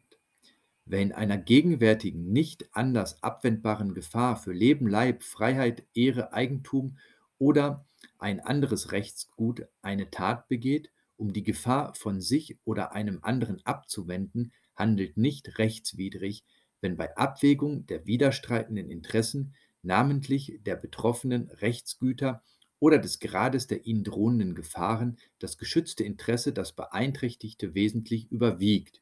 Wer 0.84 1.00
in 1.00 1.10
einer 1.10 1.36
gegenwärtigen 1.36 2.30
nicht 2.30 2.68
anders 2.76 3.24
abwendbaren 3.24 3.92
Gefahr 3.92 4.36
für 4.36 4.52
Leben, 4.52 4.86
Leib, 4.86 5.24
Freiheit, 5.24 5.82
Ehre, 5.94 6.32
Eigentum 6.32 6.96
oder 7.38 7.84
ein 8.20 8.38
anderes 8.38 8.92
Rechtsgut 8.92 9.66
eine 9.82 10.10
Tat 10.10 10.46
begeht, 10.46 10.92
um 11.16 11.32
die 11.32 11.42
Gefahr 11.42 11.92
von 11.96 12.20
sich 12.20 12.56
oder 12.64 12.92
einem 12.92 13.18
anderen 13.22 13.66
abzuwenden, 13.66 14.52
handelt 14.76 15.16
nicht 15.16 15.58
rechtswidrig, 15.58 16.44
wenn 16.80 16.96
bei 16.96 17.16
Abwägung 17.16 17.84
der 17.88 18.06
widerstreitenden 18.06 18.88
Interessen, 18.88 19.56
namentlich 19.82 20.60
der 20.62 20.76
betroffenen 20.76 21.50
Rechtsgüter 21.50 22.44
oder 22.80 22.98
des 22.98 23.20
Grades 23.20 23.68
der 23.68 23.86
ihnen 23.86 24.02
drohenden 24.02 24.54
Gefahren, 24.54 25.18
das 25.38 25.58
geschützte 25.58 26.02
Interesse 26.02 26.52
das 26.52 26.72
beeinträchtigte 26.72 27.74
wesentlich 27.74 28.30
überwiegt. 28.32 29.00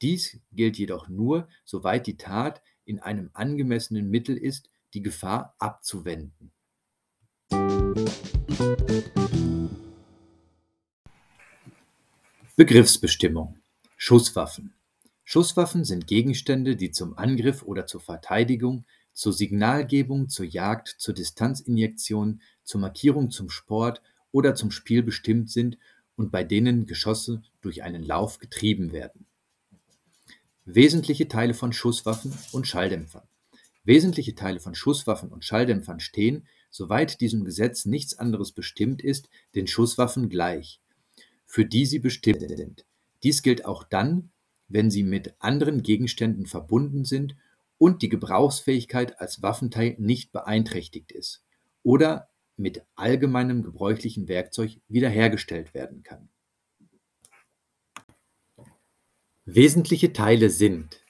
Dies 0.00 0.38
gilt 0.52 0.78
jedoch 0.78 1.08
nur, 1.08 1.48
soweit 1.64 2.06
die 2.06 2.16
Tat 2.16 2.62
in 2.84 3.00
einem 3.00 3.30
angemessenen 3.32 4.08
Mittel 4.08 4.36
ist, 4.36 4.70
die 4.94 5.02
Gefahr 5.02 5.56
abzuwenden. 5.58 6.52
Begriffsbestimmung. 12.56 13.58
Schusswaffen. 13.96 14.74
Schusswaffen 15.24 15.84
sind 15.84 16.06
Gegenstände, 16.06 16.76
die 16.76 16.90
zum 16.90 17.16
Angriff 17.18 17.62
oder 17.62 17.86
zur 17.86 18.00
Verteidigung, 18.00 18.84
zur 19.12 19.32
Signalgebung, 19.32 20.28
zur 20.28 20.46
Jagd, 20.46 20.88
zur 20.98 21.12
Distanzinjektion, 21.12 22.40
zur 22.68 22.82
Markierung 22.82 23.30
zum 23.30 23.48
Sport 23.48 24.02
oder 24.30 24.54
zum 24.54 24.70
Spiel 24.70 25.02
bestimmt 25.02 25.50
sind 25.50 25.78
und 26.16 26.30
bei 26.30 26.44
denen 26.44 26.84
Geschosse 26.84 27.42
durch 27.62 27.82
einen 27.82 28.02
Lauf 28.02 28.38
getrieben 28.40 28.92
werden 28.92 29.24
Wesentliche 30.66 31.28
Teile 31.28 31.54
von 31.54 31.72
Schusswaffen 31.72 32.36
und 32.52 32.68
Schalldämpfern 32.68 33.26
Wesentliche 33.84 34.34
Teile 34.34 34.60
von 34.60 34.74
Schusswaffen 34.74 35.30
und 35.30 35.46
Schalldämpfern 35.46 35.98
stehen, 35.98 36.46
soweit 36.68 37.22
diesem 37.22 37.46
Gesetz 37.46 37.86
nichts 37.86 38.18
anderes 38.18 38.52
bestimmt 38.52 39.00
ist, 39.00 39.30
den 39.54 39.66
Schusswaffen 39.66 40.28
gleich, 40.28 40.82
für 41.46 41.64
die 41.64 41.86
sie 41.86 42.00
bestimmt 42.00 42.46
sind. 42.54 42.84
Dies 43.22 43.40
gilt 43.40 43.64
auch 43.64 43.82
dann, 43.82 44.30
wenn 44.68 44.90
sie 44.90 45.04
mit 45.04 45.34
anderen 45.38 45.82
Gegenständen 45.82 46.44
verbunden 46.44 47.06
sind 47.06 47.34
und 47.78 48.02
die 48.02 48.10
Gebrauchsfähigkeit 48.10 49.22
als 49.22 49.40
Waffenteil 49.40 49.96
nicht 49.98 50.32
beeinträchtigt 50.32 51.10
ist 51.10 51.42
oder 51.82 52.28
mit 52.58 52.84
allgemeinem 52.96 53.62
gebräuchlichen 53.62 54.28
Werkzeug 54.28 54.80
wiederhergestellt 54.88 55.74
werden 55.74 56.02
kann 56.02 56.28
Wesentliche 59.50 60.12
Teile 60.12 60.50
sind 60.50 61.02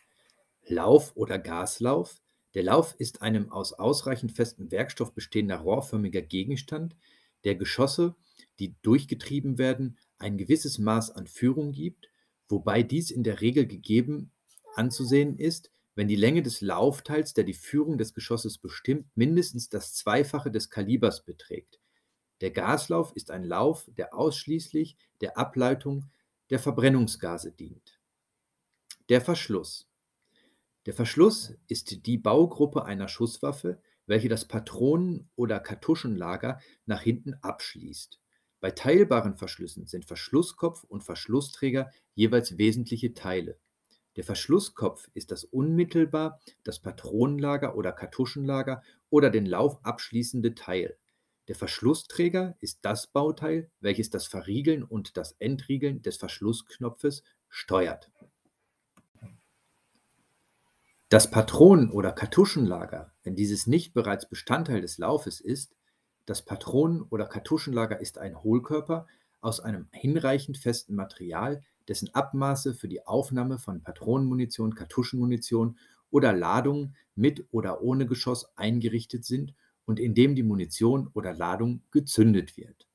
Lauf 0.64 1.10
oder 1.16 1.40
Gaslauf. 1.40 2.22
Der 2.54 2.62
Lauf 2.62 2.94
ist 2.96 3.20
einem 3.20 3.50
aus 3.50 3.72
ausreichend 3.72 4.30
festem 4.30 4.70
Werkstoff 4.70 5.12
bestehender 5.12 5.56
rohrförmiger 5.56 6.22
Gegenstand, 6.22 6.94
der 7.42 7.56
Geschosse, 7.56 8.14
die 8.60 8.76
durchgetrieben 8.82 9.58
werden, 9.58 9.98
ein 10.18 10.38
gewisses 10.38 10.78
Maß 10.78 11.10
an 11.10 11.26
Führung 11.26 11.72
gibt, 11.72 12.10
wobei 12.48 12.84
dies 12.84 13.10
in 13.10 13.24
der 13.24 13.40
Regel 13.40 13.66
gegeben 13.66 14.30
anzusehen 14.76 15.36
ist, 15.36 15.72
wenn 15.98 16.06
die 16.06 16.14
Länge 16.14 16.44
des 16.44 16.60
Laufteils, 16.60 17.34
der 17.34 17.42
die 17.42 17.54
Führung 17.54 17.98
des 17.98 18.14
Geschosses 18.14 18.56
bestimmt, 18.56 19.10
mindestens 19.16 19.68
das 19.68 19.94
Zweifache 19.94 20.48
des 20.48 20.70
Kalibers 20.70 21.24
beträgt. 21.24 21.80
Der 22.40 22.52
Gaslauf 22.52 23.10
ist 23.16 23.32
ein 23.32 23.42
Lauf, 23.42 23.90
der 23.96 24.14
ausschließlich 24.14 24.96
der 25.20 25.36
Ableitung 25.36 26.08
der 26.50 26.60
Verbrennungsgase 26.60 27.50
dient. 27.50 27.98
Der 29.08 29.20
Verschluss. 29.20 29.88
Der 30.86 30.94
Verschluss 30.94 31.54
ist 31.66 32.06
die 32.06 32.18
Baugruppe 32.18 32.84
einer 32.84 33.08
Schusswaffe, 33.08 33.82
welche 34.06 34.28
das 34.28 34.46
Patronen- 34.46 35.28
oder 35.34 35.58
Kartuschenlager 35.58 36.60
nach 36.86 37.02
hinten 37.02 37.34
abschließt. 37.42 38.20
Bei 38.60 38.70
teilbaren 38.70 39.34
Verschlüssen 39.34 39.88
sind 39.88 40.04
Verschlusskopf 40.04 40.84
und 40.84 41.02
Verschlussträger 41.02 41.90
jeweils 42.14 42.56
wesentliche 42.56 43.14
Teile. 43.14 43.58
Der 44.18 44.24
Verschlusskopf 44.24 45.08
ist 45.14 45.30
das 45.30 45.44
unmittelbar 45.44 46.40
das 46.64 46.80
Patronenlager 46.80 47.76
oder 47.76 47.92
Kartuschenlager 47.92 48.82
oder 49.10 49.30
den 49.30 49.46
Lauf 49.46 49.78
abschließende 49.84 50.56
Teil. 50.56 50.98
Der 51.46 51.54
Verschlussträger 51.54 52.56
ist 52.58 52.80
das 52.82 53.06
Bauteil, 53.06 53.70
welches 53.78 54.10
das 54.10 54.26
Verriegeln 54.26 54.82
und 54.82 55.16
das 55.16 55.36
Entriegeln 55.38 56.02
des 56.02 56.16
Verschlussknopfes 56.16 57.22
steuert. 57.48 58.10
Das 61.08 61.30
Patronen- 61.30 61.92
oder 61.92 62.10
Kartuschenlager, 62.10 63.12
wenn 63.22 63.36
dieses 63.36 63.68
nicht 63.68 63.94
bereits 63.94 64.28
Bestandteil 64.28 64.80
des 64.80 64.98
Laufes 64.98 65.40
ist, 65.40 65.76
das 66.26 66.44
Patronen- 66.44 67.02
oder 67.02 67.26
Kartuschenlager 67.26 68.00
ist 68.00 68.18
ein 68.18 68.42
Hohlkörper 68.42 69.06
aus 69.40 69.60
einem 69.60 69.86
hinreichend 69.92 70.58
festen 70.58 70.96
Material, 70.96 71.62
dessen 71.88 72.14
Abmaße 72.14 72.74
für 72.74 72.88
die 72.88 73.06
Aufnahme 73.06 73.58
von 73.58 73.82
Patronenmunition, 73.82 74.74
Kartuschenmunition 74.74 75.78
oder 76.10 76.32
Ladungen 76.32 76.94
mit 77.14 77.46
oder 77.50 77.82
ohne 77.82 78.06
Geschoss 78.06 78.56
eingerichtet 78.56 79.24
sind 79.24 79.54
und 79.84 79.98
in 79.98 80.14
dem 80.14 80.34
die 80.34 80.42
Munition 80.42 81.08
oder 81.14 81.34
Ladung 81.34 81.82
gezündet 81.90 82.56
wird. 82.56 82.86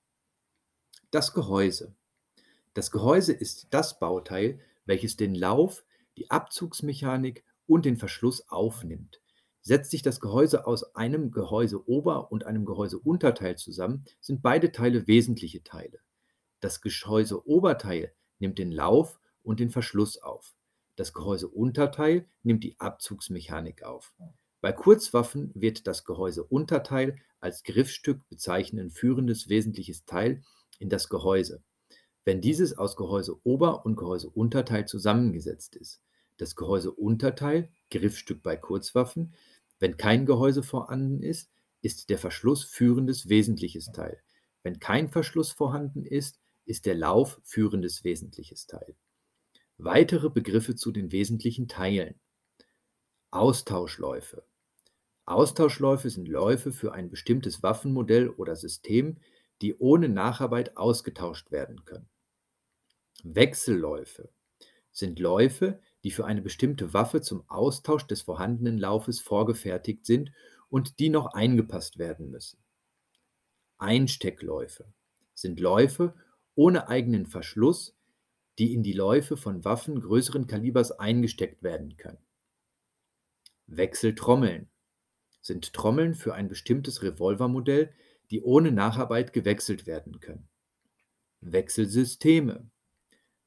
Das 1.12 1.33
Gehäuse. 1.33 1.95
Das 2.73 2.91
Gehäuse 2.91 3.33
ist 3.33 3.67
das 3.71 4.00
Bauteil, 4.00 4.59
welches 4.85 5.17
den 5.17 5.35
Lauf, 5.35 5.83
die 6.17 6.29
Abzugsmechanik 6.29 7.43
und 7.65 7.85
den 7.85 7.97
Verschluss 7.97 8.47
aufnimmt. 8.50 9.21
Setzt 9.62 9.91
sich 9.91 10.01
das 10.01 10.19
Gehäuse 10.19 10.67
aus 10.67 10.95
einem 10.95 11.31
Gehäuseober- 11.31 12.31
und 12.31 12.45
einem 12.45 12.65
Gehäuseunterteil 12.65 13.57
zusammen, 13.57 14.05
sind 14.19 14.41
beide 14.41 14.71
Teile 14.71 15.07
wesentliche 15.07 15.63
Teile. 15.63 16.00
Das 16.59 16.81
Gehäuseoberteil 16.81 18.13
nimmt 18.43 18.59
den 18.59 18.71
Lauf 18.71 19.19
und 19.41 19.59
den 19.59 19.71
Verschluss 19.71 20.21
auf. 20.21 20.53
Das 20.95 21.13
Gehäuseunterteil 21.13 22.27
nimmt 22.43 22.63
die 22.63 22.79
Abzugsmechanik 22.79 23.81
auf. 23.81 24.13
Bei 24.62 24.71
Kurzwaffen 24.71 25.51
wird 25.55 25.88
das 25.88 26.03
Gehäuseunterteil 26.03 27.17
als 27.39 27.63
Griffstück 27.63 28.27
bezeichnen 28.29 28.91
führendes 28.91 29.50
wesentliches 29.50 30.05
Teil 30.05 30.43
in 30.77 30.89
das 30.89 31.09
Gehäuse, 31.09 31.63
wenn 32.25 32.41
dieses 32.41 32.77
aus 32.77 32.95
Gehäuseober- 32.95 33.85
und 33.85 33.95
Gehäuseunterteil 33.95 34.85
zusammengesetzt 34.85 35.75
ist 35.75 36.03
das 36.38 36.55
Gehäuseunterteil 36.55 37.69
(Griffstück 37.89 38.43
bei 38.43 38.57
Kurzwaffen). 38.57 39.33
Wenn 39.79 39.97
kein 39.97 40.25
Gehäuse 40.25 40.63
vorhanden 40.63 41.21
ist, 41.21 41.51
ist 41.81 42.09
der 42.09 42.17
Verschluss 42.17 42.63
führendes 42.63 43.29
wesentliches 43.29 43.91
Teil. 43.91 44.21
Wenn 44.63 44.79
kein 44.79 45.09
Verschluss 45.09 45.51
vorhanden 45.51 46.05
ist, 46.05 46.39
ist 46.65 46.86
der 46.86 46.96
Lauf 46.96 47.39
führendes 47.43 48.03
wesentliches 48.03 48.67
Teil. 48.67 48.96
Weitere 49.77 50.29
Begriffe 50.29 50.75
zu 50.75 50.91
den 50.91 51.12
wesentlichen 51.12 51.67
Teilen. 51.67 52.20
Austauschläufe. 53.32 54.46
Austauschläufe 55.25 56.10
sind 56.10 56.27
Läufe 56.27 56.72
für 56.72 56.93
ein 56.93 57.10
bestimmtes 57.10 57.63
Waffenmodell 57.63 58.29
oder 58.29 58.55
System, 58.55 59.17
die 59.62 59.75
ohne 59.77 60.10
Nacharbeit 60.10 60.77
ausgetauscht 60.77 61.51
werden 61.51 61.86
können. 61.86 62.10
Wechselläufe 63.24 64.29
sind 64.91 65.20
Läufe, 65.20 65.79
die 66.03 66.12
für 66.12 66.25
eine 66.25 66.41
bestimmte 66.41 66.93
Waffe 66.93 67.22
zum 67.22 67.50
Austausch 67.50 68.05
des 68.05 68.24
vorhandenen 68.24 68.77
Laufes 68.77 69.22
vorgefertigt 69.22 70.05
sind 70.05 70.32
und 70.70 71.00
die 71.00 71.10
noch 71.10 71.27
eingepasst 71.27 71.98
werden 71.98 72.29
müssen. 72.29 72.60
Einsteckläufe 73.77 74.93
sind 75.34 75.60
Läufe 75.60 76.13
ohne 76.55 76.88
eigenen 76.88 77.25
Verschluss, 77.25 77.95
die 78.60 78.74
in 78.74 78.83
die 78.83 78.93
Läufe 78.93 79.38
von 79.38 79.65
Waffen 79.65 80.00
größeren 80.00 80.48
Kalibers 80.48 80.91
eingesteckt 80.91 81.63
werden 81.63 81.98
können. 81.98 82.24
Wechseltrommeln 83.67 84.69
sind 85.41 85.74
Trommeln 85.74 86.15
für 86.15 86.33
ein 86.33 86.48
bestimmtes 86.48 87.03
Revolvermodell, 87.03 87.93
die 88.31 88.41
ohne 88.41 88.72
Nacharbeit 88.72 89.33
gewechselt 89.33 89.86
werden 89.86 90.19
können. 90.19 90.48
Wechselsysteme 91.41 92.69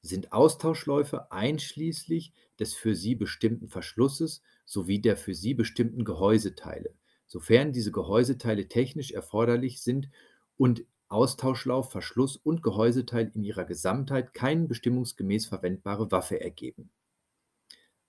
sind 0.02 0.32
Austauschläufe 0.32 1.32
einschließlich 1.32 2.32
des 2.58 2.74
für 2.74 2.94
sie 2.94 3.14
bestimmten 3.14 3.68
Verschlusses 3.68 4.42
sowie 4.64 5.00
der 5.00 5.16
für 5.16 5.34
sie 5.34 5.54
bestimmten 5.54 6.04
Gehäuseteile, 6.04 6.94
sofern 7.26 7.72
diese 7.72 7.92
Gehäuseteile 7.92 8.68
technisch 8.68 9.12
erforderlich 9.12 9.80
sind 9.82 10.10
und 10.56 10.84
Austauschlauf, 11.08 11.90
Verschluss 11.90 12.36
und 12.36 12.62
Gehäuseteil 12.62 13.30
in 13.34 13.44
ihrer 13.44 13.64
Gesamtheit 13.64 14.34
keine 14.34 14.66
bestimmungsgemäß 14.66 15.46
verwendbare 15.46 16.10
Waffe 16.10 16.40
ergeben. 16.40 16.90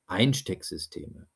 Einstecksysteme 0.08 1.28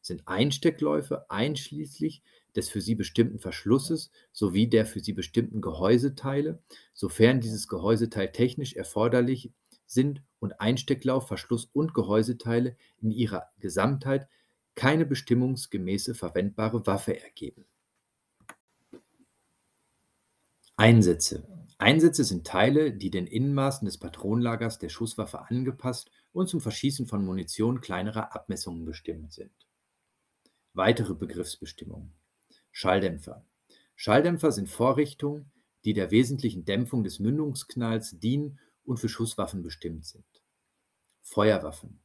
sind 0.00 0.26
Einsteckläufe 0.26 1.30
einschließlich 1.30 2.22
des 2.54 2.68
für 2.68 2.80
sie 2.80 2.94
bestimmten 2.94 3.38
Verschlusses 3.38 4.10
sowie 4.32 4.68
der 4.68 4.86
für 4.86 5.00
sie 5.00 5.12
bestimmten 5.12 5.60
Gehäuseteile, 5.60 6.62
sofern 6.94 7.40
dieses 7.40 7.68
Gehäuseteil 7.68 8.32
technisch 8.32 8.74
erforderlich 8.74 9.52
sind 9.86 10.22
und 10.38 10.60
Einstecklauf, 10.60 11.26
Verschluss 11.26 11.68
und 11.72 11.94
Gehäuseteile 11.94 12.76
in 13.00 13.10
ihrer 13.10 13.48
Gesamtheit 13.58 14.28
keine 14.74 15.06
bestimmungsgemäße 15.06 16.14
verwendbare 16.14 16.86
Waffe 16.86 17.20
ergeben. 17.20 17.64
Einsätze 20.80 21.42
Einsätze 21.78 22.22
sind 22.22 22.46
Teile, 22.46 22.92
die 22.92 23.10
den 23.10 23.26
Innenmaßen 23.26 23.84
des 23.84 23.98
Patronenlagers 23.98 24.78
der 24.78 24.90
Schusswaffe 24.90 25.40
angepasst 25.40 26.08
und 26.30 26.48
zum 26.48 26.60
Verschießen 26.60 27.08
von 27.08 27.24
Munition 27.24 27.80
kleinerer 27.80 28.32
Abmessungen 28.32 28.84
bestimmt 28.84 29.32
sind. 29.32 29.50
Weitere 30.74 31.14
Begriffsbestimmungen 31.14 32.12
Schalldämpfer 32.70 33.44
Schalldämpfer 33.96 34.52
sind 34.52 34.68
Vorrichtungen, 34.68 35.50
die 35.84 35.94
der 35.94 36.12
wesentlichen 36.12 36.64
Dämpfung 36.64 37.02
des 37.02 37.18
Mündungsknalls 37.18 38.20
dienen 38.20 38.60
und 38.84 38.98
für 38.98 39.08
Schusswaffen 39.08 39.64
bestimmt 39.64 40.06
sind. 40.06 40.44
Feuerwaffen 41.22 41.98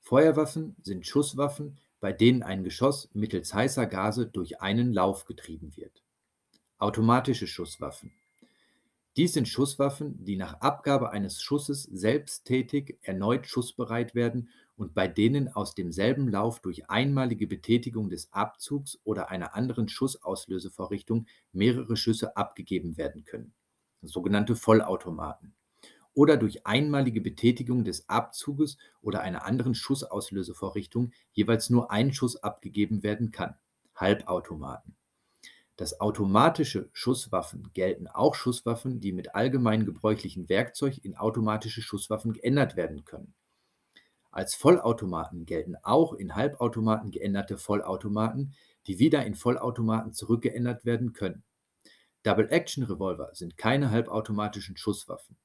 Feuerwaffen 0.00 0.74
sind 0.82 1.06
Schusswaffen, 1.06 1.78
bei 2.00 2.14
denen 2.14 2.42
ein 2.42 2.64
Geschoss 2.64 3.10
mittels 3.12 3.52
heißer 3.52 3.84
Gase 3.84 4.26
durch 4.26 4.62
einen 4.62 4.94
Lauf 4.94 5.26
getrieben 5.26 5.76
wird. 5.76 6.05
Automatische 6.78 7.46
Schusswaffen 7.46 8.12
dies 9.16 9.32
sind 9.32 9.48
Schusswaffen, 9.48 10.22
die 10.26 10.36
nach 10.36 10.60
Abgabe 10.60 11.10
eines 11.10 11.40
Schusses 11.40 11.84
selbsttätig 11.84 12.98
erneut 13.00 13.46
schussbereit 13.46 14.14
werden 14.14 14.50
und 14.76 14.92
bei 14.92 15.08
denen 15.08 15.48
aus 15.48 15.74
demselben 15.74 16.28
Lauf 16.28 16.60
durch 16.60 16.90
einmalige 16.90 17.46
Betätigung 17.46 18.10
des 18.10 18.30
Abzugs 18.34 18.98
oder 19.04 19.30
einer 19.30 19.54
anderen 19.54 19.88
Schussauslösevorrichtung 19.88 21.26
mehrere 21.52 21.96
Schüsse 21.96 22.36
abgegeben 22.36 22.98
werden 22.98 23.24
können, 23.24 23.54
sogenannte 24.02 24.54
Vollautomaten, 24.54 25.54
oder 26.12 26.36
durch 26.36 26.66
einmalige 26.66 27.22
Betätigung 27.22 27.84
des 27.84 28.10
Abzuges 28.10 28.76
oder 29.00 29.22
einer 29.22 29.46
anderen 29.46 29.74
Schussauslösevorrichtung 29.74 31.12
jeweils 31.32 31.70
nur 31.70 31.90
ein 31.90 32.12
Schuss 32.12 32.36
abgegeben 32.36 33.02
werden 33.02 33.30
kann, 33.30 33.54
Halbautomaten. 33.94 34.94
Das 35.76 36.00
automatische 36.00 36.88
Schusswaffen 36.94 37.70
gelten 37.74 38.08
auch 38.08 38.34
Schusswaffen, 38.34 39.00
die 39.00 39.12
mit 39.12 39.34
allgemein 39.34 39.84
gebräuchlichem 39.84 40.48
Werkzeug 40.48 41.04
in 41.04 41.16
automatische 41.16 41.82
Schusswaffen 41.82 42.32
geändert 42.32 42.76
werden 42.76 43.04
können. 43.04 43.34
Als 44.30 44.54
Vollautomaten 44.54 45.44
gelten 45.44 45.76
auch 45.82 46.14
in 46.14 46.34
Halbautomaten 46.34 47.10
geänderte 47.10 47.58
Vollautomaten, 47.58 48.54
die 48.86 48.98
wieder 48.98 49.24
in 49.26 49.34
Vollautomaten 49.34 50.14
zurückgeändert 50.14 50.86
werden 50.86 51.12
können. 51.12 51.42
Double-Action-Revolver 52.22 53.30
sind 53.34 53.58
keine 53.58 53.90
halbautomatischen 53.90 54.76
Schusswaffen. 54.76 55.36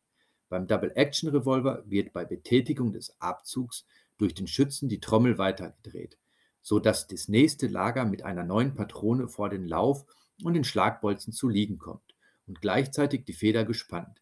Beim 0.50 0.66
Double-Action-Revolver 0.68 1.84
wird 1.86 2.12
bei 2.14 2.26
Betätigung 2.26 2.92
des 2.92 3.16
Abzugs 3.20 3.86
durch 4.18 4.34
den 4.34 4.48
Schützen 4.48 4.90
die 4.90 5.00
Trommel 5.00 5.38
weitergedreht, 5.38 6.18
sodass 6.62 7.08
das 7.08 7.28
nächste 7.28 7.68
Lager 7.68 8.06
mit 8.06 8.24
einer 8.24 8.44
neuen 8.44 8.76
Patrone 8.76 9.28
vor 9.28 9.50
den 9.50 9.68
Lauf 9.68 10.06
und 10.44 10.54
den 10.54 10.64
Schlagbolzen 10.64 11.34
zu 11.34 11.50
liegen 11.50 11.78
kommt 11.78 12.16
und 12.48 12.62
gleichzeitig 12.62 13.26
die 13.26 13.34
Feder 13.34 13.66
gespannt. 13.66 14.22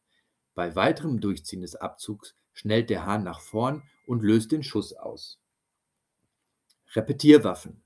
Bei 0.55 0.75
weiterem 0.75 1.19
Durchziehen 1.19 1.61
des 1.61 1.75
Abzugs 1.75 2.35
schnellt 2.53 2.89
der 2.89 3.05
Hahn 3.05 3.23
nach 3.23 3.39
vorn 3.39 3.83
und 4.05 4.23
löst 4.23 4.51
den 4.51 4.63
Schuss 4.63 4.93
aus. 4.93 5.39
Repetierwaffen. 6.93 7.83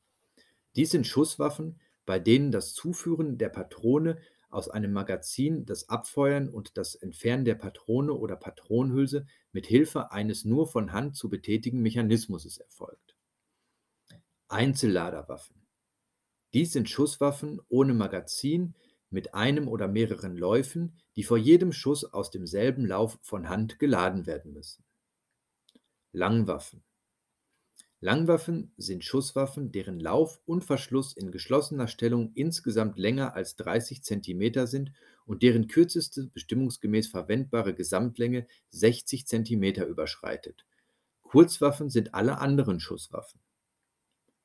Dies 0.76 0.92
sind 0.92 1.06
Schusswaffen, 1.06 1.80
bei 2.06 2.20
denen 2.20 2.52
das 2.52 2.74
Zuführen 2.74 3.38
der 3.38 3.50
Patrone 3.50 4.18
aus 4.50 4.70
einem 4.70 4.94
Magazin, 4.94 5.66
das 5.66 5.90
Abfeuern 5.90 6.50
und 6.50 6.78
das 6.78 6.96
Entfernen 6.96 7.46
der 7.46 7.56
Patrone 7.56 8.14
oder 8.14 8.36
Patronenhülse 8.36 9.26
mit 9.52 9.66
Hilfe 9.66 10.12
eines 10.12 10.46
nur 10.46 10.68
von 10.68 10.92
Hand 10.92 11.16
zu 11.16 11.30
betätigen 11.30 11.82
Mechanismus 11.82 12.58
erfolgt. 12.58 13.16
Einzelladerwaffen. 14.48 15.63
Dies 16.54 16.72
sind 16.72 16.88
Schusswaffen 16.88 17.60
ohne 17.68 17.96
Magazin 17.96 18.76
mit 19.10 19.34
einem 19.34 19.68
oder 19.68 19.88
mehreren 19.88 20.38
Läufen, 20.38 20.94
die 21.16 21.24
vor 21.24 21.38
jedem 21.38 21.72
Schuss 21.72 22.04
aus 22.04 22.30
demselben 22.30 22.86
Lauf 22.86 23.18
von 23.22 23.50
Hand 23.50 23.80
geladen 23.80 24.28
werden 24.28 24.54
müssen. 24.54 24.84
Langwaffen 26.12 26.84
Langwaffen 28.02 28.74
sind 28.78 29.04
Schusswaffen, 29.04 29.72
deren 29.72 30.00
Lauf 30.00 30.42
und 30.46 30.64
Verschluss 30.64 31.14
in 31.14 31.32
geschlossener 31.32 31.88
Stellung 31.88 32.34
insgesamt 32.36 33.00
länger 33.00 33.34
als 33.34 33.56
30 33.56 34.04
cm 34.04 34.68
sind 34.68 34.92
und 35.26 35.42
deren 35.42 35.68
kürzeste 35.68 36.28
bestimmungsgemäß 36.34 37.08
verwendbare 37.08 37.74
Gesamtlänge 37.74 38.46
60 38.72 39.26
cm 39.26 39.64
überschreitet. 39.88 40.66
Kurzwaffen 41.22 41.90
sind 41.90 42.14
alle 42.14 42.40
anderen 42.40 42.80
Schusswaffen. 42.80 43.40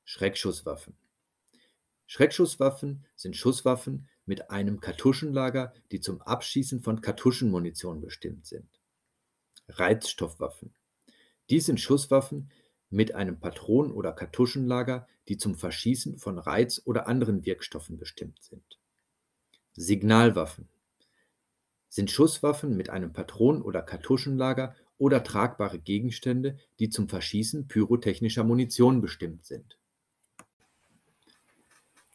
Schreckschusswaffen 0.04 0.96
Schreckschusswaffen 2.08 3.04
sind 3.16 3.36
Schusswaffen 3.36 4.08
mit 4.24 4.50
einem 4.50 4.80
Kartuschenlager, 4.80 5.74
die 5.92 6.00
zum 6.00 6.22
Abschießen 6.22 6.80
von 6.80 7.02
Kartuschenmunition 7.02 8.00
bestimmt 8.00 8.46
sind. 8.46 8.80
Reizstoffwaffen. 9.68 10.74
Dies 11.50 11.66
sind 11.66 11.80
Schusswaffen 11.80 12.50
mit 12.88 13.14
einem 13.14 13.38
Patronen- 13.38 13.92
oder 13.92 14.12
Kartuschenlager, 14.12 15.06
die 15.28 15.36
zum 15.36 15.54
Verschießen 15.54 16.16
von 16.16 16.38
Reiz- 16.38 16.80
oder 16.86 17.08
anderen 17.08 17.44
Wirkstoffen 17.44 17.98
bestimmt 17.98 18.42
sind. 18.42 18.78
Signalwaffen 19.74 20.66
sind 21.90 22.10
Schusswaffen 22.10 22.74
mit 22.74 22.88
einem 22.88 23.12
Patronen- 23.12 23.62
oder 23.62 23.82
Kartuschenlager 23.82 24.74
oder 24.96 25.22
tragbare 25.22 25.78
Gegenstände, 25.78 26.56
die 26.78 26.88
zum 26.88 27.10
Verschießen 27.10 27.68
pyrotechnischer 27.68 28.44
Munition 28.44 29.02
bestimmt 29.02 29.44
sind. 29.44 29.78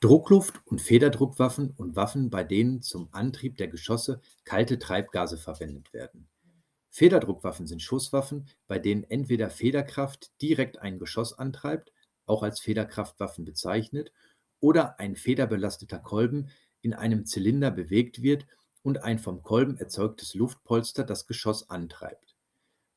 Druckluft- 0.03 0.59
und 0.65 0.81
Federdruckwaffen 0.81 1.71
und 1.77 1.95
Waffen, 1.95 2.29
bei 2.29 2.43
denen 2.43 2.81
zum 2.81 3.07
Antrieb 3.13 3.55
der 3.55 3.69
Geschosse 3.69 4.19
kalte 4.43 4.77
Treibgase 4.77 5.37
verwendet 5.37 5.93
werden. 5.93 6.27
Federdruckwaffen 6.89 7.67
sind 7.67 7.81
Schusswaffen, 7.81 8.49
bei 8.67 8.79
denen 8.79 9.05
entweder 9.05 9.49
Federkraft 9.49 10.33
direkt 10.41 10.77
ein 10.77 10.99
Geschoss 10.99 11.39
antreibt, 11.39 11.93
auch 12.25 12.43
als 12.43 12.59
Federkraftwaffen 12.59 13.45
bezeichnet, 13.45 14.11
oder 14.59 14.99
ein 14.99 15.15
federbelasteter 15.15 15.99
Kolben 15.99 16.49
in 16.81 16.93
einem 16.93 17.25
Zylinder 17.25 17.71
bewegt 17.71 18.21
wird 18.21 18.45
und 18.81 19.05
ein 19.05 19.19
vom 19.19 19.41
Kolben 19.41 19.77
erzeugtes 19.77 20.33
Luftpolster 20.33 21.05
das 21.05 21.27
Geschoss 21.27 21.69
antreibt. 21.69 22.35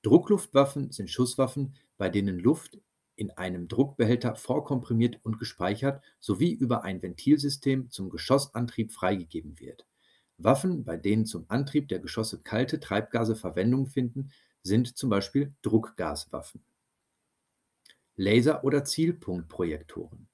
Druckluftwaffen 0.03 0.91
sind 0.91 1.09
Schusswaffen, 1.09 1.77
bei 1.99 2.09
denen 2.09 2.41
Luft 2.41 2.81
in 3.17 3.31
einem 3.31 3.69
Druckbehälter 3.69 4.37
vorkomprimiert 4.37 5.19
und 5.25 5.39
gespeichert 5.39 6.03
sowie 6.21 6.53
über 6.53 6.85
ein 6.85 7.03
Ventilsystem 7.03 7.91
zum 7.91 8.11
Geschossantrieb 8.11 8.93
freigegeben 8.93 9.59
wird. 9.59 9.87
Waffen, 10.39 10.85
bei 10.85 10.97
denen 10.97 11.27
zum 11.27 11.47
Antrieb 11.49 11.89
der 11.89 11.99
Geschosse 11.99 12.43
kalte 12.43 12.79
Treibgase 12.79 13.37
Verwendung 13.37 13.87
finden, 13.87 14.31
sind 14.63 14.97
zum 14.97 15.11
Beispiel 15.11 15.55
Druckgaswaffen. 15.63 16.63
Laser- 18.17 18.65
oder 18.65 18.85
Zielpunktprojektoren 18.85 20.29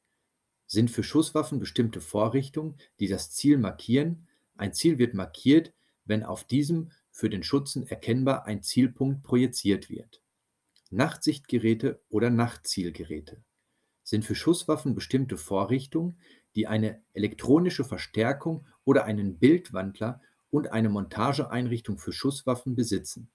sind 0.66 0.90
für 0.90 1.02
Schusswaffen 1.02 1.58
bestimmte 1.58 2.00
Vorrichtungen, 2.00 2.76
die 2.98 3.06
das 3.06 3.30
Ziel 3.30 3.58
markieren. 3.58 4.26
Ein 4.56 4.72
Ziel 4.72 4.98
wird 4.98 5.12
markiert, 5.12 5.74
wenn 6.06 6.22
auf 6.22 6.44
diesem 6.44 6.92
für 7.10 7.28
den 7.28 7.42
Schützen 7.42 7.86
erkennbar 7.86 8.46
ein 8.46 8.62
Zielpunkt 8.62 9.22
projiziert 9.22 9.90
wird. 9.90 10.21
Nachtsichtgeräte 10.92 12.00
oder 12.08 12.30
Nachtzielgeräte 12.30 13.42
sind 14.02 14.24
für 14.24 14.34
Schusswaffen 14.34 14.94
bestimmte 14.94 15.36
Vorrichtungen, 15.36 16.18
die 16.54 16.66
eine 16.66 17.02
elektronische 17.14 17.84
Verstärkung 17.84 18.66
oder 18.84 19.04
einen 19.04 19.38
Bildwandler 19.38 20.20
und 20.50 20.70
eine 20.70 20.90
Montageeinrichtung 20.90 21.98
für 21.98 22.12
Schusswaffen 22.12 22.74
besitzen. 22.74 23.30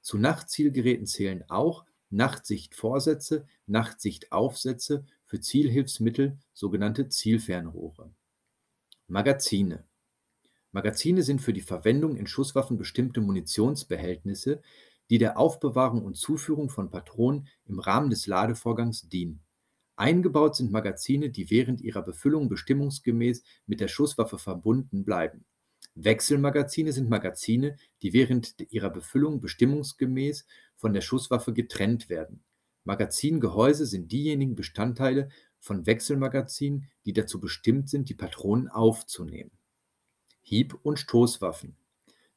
Zu 0.00 0.18
Nachtzielgeräten 0.18 1.06
zählen 1.06 1.44
auch 1.48 1.84
Nachtsichtvorsätze, 2.10 3.46
Nachtsichtaufsätze 3.66 5.04
für 5.26 5.40
Zielhilfsmittel, 5.40 6.38
sogenannte 6.54 7.08
Zielfernrohre. 7.08 8.10
Magazine 9.08 9.84
Magazine 10.70 11.22
sind 11.22 11.40
für 11.40 11.52
die 11.52 11.62
Verwendung 11.62 12.16
in 12.16 12.26
Schusswaffen 12.26 12.76
bestimmte 12.76 13.20
Munitionsbehältnisse, 13.20 14.62
die 15.10 15.18
der 15.18 15.38
Aufbewahrung 15.38 16.04
und 16.04 16.16
Zuführung 16.16 16.70
von 16.70 16.90
Patronen 16.90 17.48
im 17.64 17.78
Rahmen 17.78 18.10
des 18.10 18.26
Ladevorgangs 18.26 19.08
dienen. 19.08 19.42
Eingebaut 19.96 20.54
sind 20.54 20.70
Magazine, 20.70 21.30
die 21.30 21.50
während 21.50 21.80
ihrer 21.80 22.02
Befüllung 22.02 22.48
bestimmungsgemäß 22.48 23.42
mit 23.66 23.80
der 23.80 23.88
Schusswaffe 23.88 24.38
verbunden 24.38 25.04
bleiben. 25.04 25.44
Wechselmagazine 25.96 26.92
sind 26.92 27.10
Magazine, 27.10 27.76
die 28.02 28.12
während 28.12 28.54
ihrer 28.70 28.90
Befüllung 28.90 29.40
bestimmungsgemäß 29.40 30.46
von 30.76 30.92
der 30.92 31.00
Schusswaffe 31.00 31.52
getrennt 31.52 32.08
werden. 32.08 32.44
Magazingehäuse 32.84 33.84
sind 33.84 34.12
diejenigen 34.12 34.54
Bestandteile 34.54 35.30
von 35.58 35.86
Wechselmagazinen, 35.86 36.88
die 37.04 37.12
dazu 37.12 37.40
bestimmt 37.40 37.90
sind, 37.90 38.08
die 38.08 38.14
Patronen 38.14 38.68
aufzunehmen. 38.68 39.50
Hieb- 40.40 40.78
und 40.82 40.98
Stoßwaffen 40.98 41.76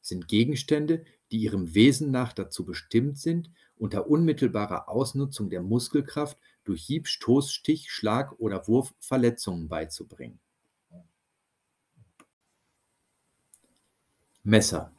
sind 0.00 0.26
Gegenstände, 0.26 1.04
die 1.32 1.38
ihrem 1.38 1.74
Wesen 1.74 2.10
nach 2.10 2.32
dazu 2.32 2.64
bestimmt 2.64 3.18
sind, 3.18 3.50
unter 3.76 4.06
unmittelbarer 4.06 4.88
Ausnutzung 4.88 5.50
der 5.50 5.62
Muskelkraft 5.62 6.38
durch 6.64 6.84
Hieb, 6.84 7.08
Stoß, 7.08 7.52
Stich, 7.52 7.90
Schlag 7.90 8.38
oder 8.38 8.68
Wurf 8.68 8.94
Verletzungen 9.00 9.68
beizubringen. 9.68 10.38
Messer, 14.44 14.92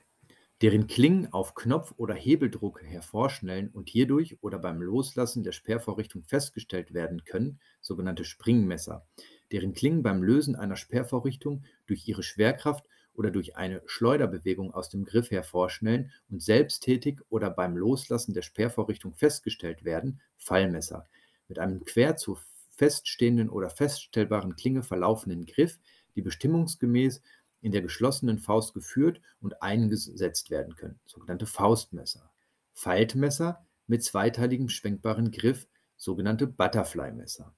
deren 0.61 0.87
Klingen 0.87 1.31
auf 1.33 1.53
Knopf- 1.53 1.93
oder 1.97 2.15
Hebeldruck 2.15 2.81
hervorschnellen 2.81 3.69
und 3.69 3.89
hierdurch 3.89 4.37
oder 4.41 4.57
beim 4.57 4.81
Loslassen 4.81 5.43
der 5.43 5.51
Sperrvorrichtung 5.51 6.23
festgestellt 6.23 6.93
werden 6.93 7.25
können, 7.25 7.59
sogenannte 7.81 8.23
Springmesser, 8.23 9.05
deren 9.51 9.73
Klingen 9.73 10.01
beim 10.01 10.23
Lösen 10.23 10.55
einer 10.55 10.77
Sperrvorrichtung 10.77 11.65
durch 11.85 12.07
ihre 12.07 12.23
Schwerkraft 12.23 12.85
oder 13.13 13.31
durch 13.31 13.55
eine 13.55 13.81
Schleuderbewegung 13.85 14.73
aus 14.73 14.89
dem 14.89 15.05
Griff 15.05 15.31
hervorschnellen 15.31 16.11
und 16.29 16.41
selbsttätig 16.41 17.19
oder 17.29 17.49
beim 17.49 17.77
Loslassen 17.77 18.33
der 18.33 18.41
Sperrvorrichtung 18.41 19.13
festgestellt 19.13 19.83
werden, 19.83 20.21
Fallmesser, 20.37 21.07
mit 21.47 21.59
einem 21.59 21.83
quer 21.85 22.17
zur 22.17 22.39
feststehenden 22.75 23.49
oder 23.49 23.69
feststellbaren 23.69 24.55
Klinge 24.55 24.83
verlaufenden 24.83 25.45
Griff, 25.45 25.79
die 26.15 26.21
bestimmungsgemäß 26.21 27.21
in 27.61 27.71
der 27.71 27.81
geschlossenen 27.81 28.39
Faust 28.39 28.73
geführt 28.73 29.21
und 29.39 29.61
eingesetzt 29.61 30.49
werden 30.49 30.75
können, 30.75 30.99
sogenannte 31.05 31.45
Faustmesser. 31.45 32.31
Faltmesser 32.73 33.65
mit 33.87 34.03
zweiteiligem 34.03 34.69
schwenkbaren 34.69 35.31
Griff, 35.31 35.67
sogenannte 35.95 36.47
Butterfly-Messer. 36.47 37.55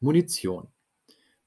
Munition 0.00 0.68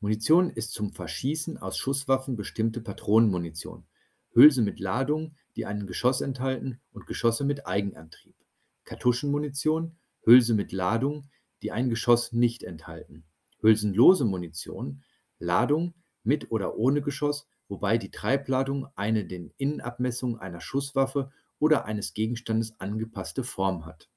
Munition 0.04 0.50
ist 0.50 0.72
zum 0.72 0.92
Verschießen 0.94 1.60
aus 1.60 1.78
Schusswaffen 1.78 2.36
bestimmte 2.36 2.82
Patronenmunition, 2.82 3.86
Hülse 4.34 4.64
mit 4.64 4.80
Ladung, 4.80 5.36
die 5.56 5.68
ein 5.68 5.86
Geschoss 5.86 6.22
enthalten 6.22 6.82
und 6.92 7.06
Geschosse 7.06 7.44
mit 7.44 7.68
Eigenantrieb, 7.68 8.36
Kartuschenmunition, 8.84 9.96
Hülse 10.26 10.56
mit 10.56 10.72
Ladung, 10.72 11.30
die 11.62 11.72
ein 11.72 11.92
Geschoss 11.92 12.32
nicht 12.32 12.64
enthalten, 12.64 13.26
hülsenlose 13.62 14.26
Munition, 14.26 15.04
Ladung 15.38 15.94
mit 16.24 16.50
oder 16.50 16.78
ohne 16.78 17.04
Geschoss, 17.04 17.48
wobei 17.68 18.00
die 18.00 18.10
Treibladung 18.10 18.88
eine 18.96 19.26
den 19.26 19.54
Innenabmessungen 19.58 20.40
einer 20.40 20.62
Schusswaffe 20.62 21.32
oder 21.60 21.86
eines 21.86 22.16
Gegenstandes 22.16 22.80
angepasste 22.80 23.44
Form 23.44 23.86
hat. 23.86 24.10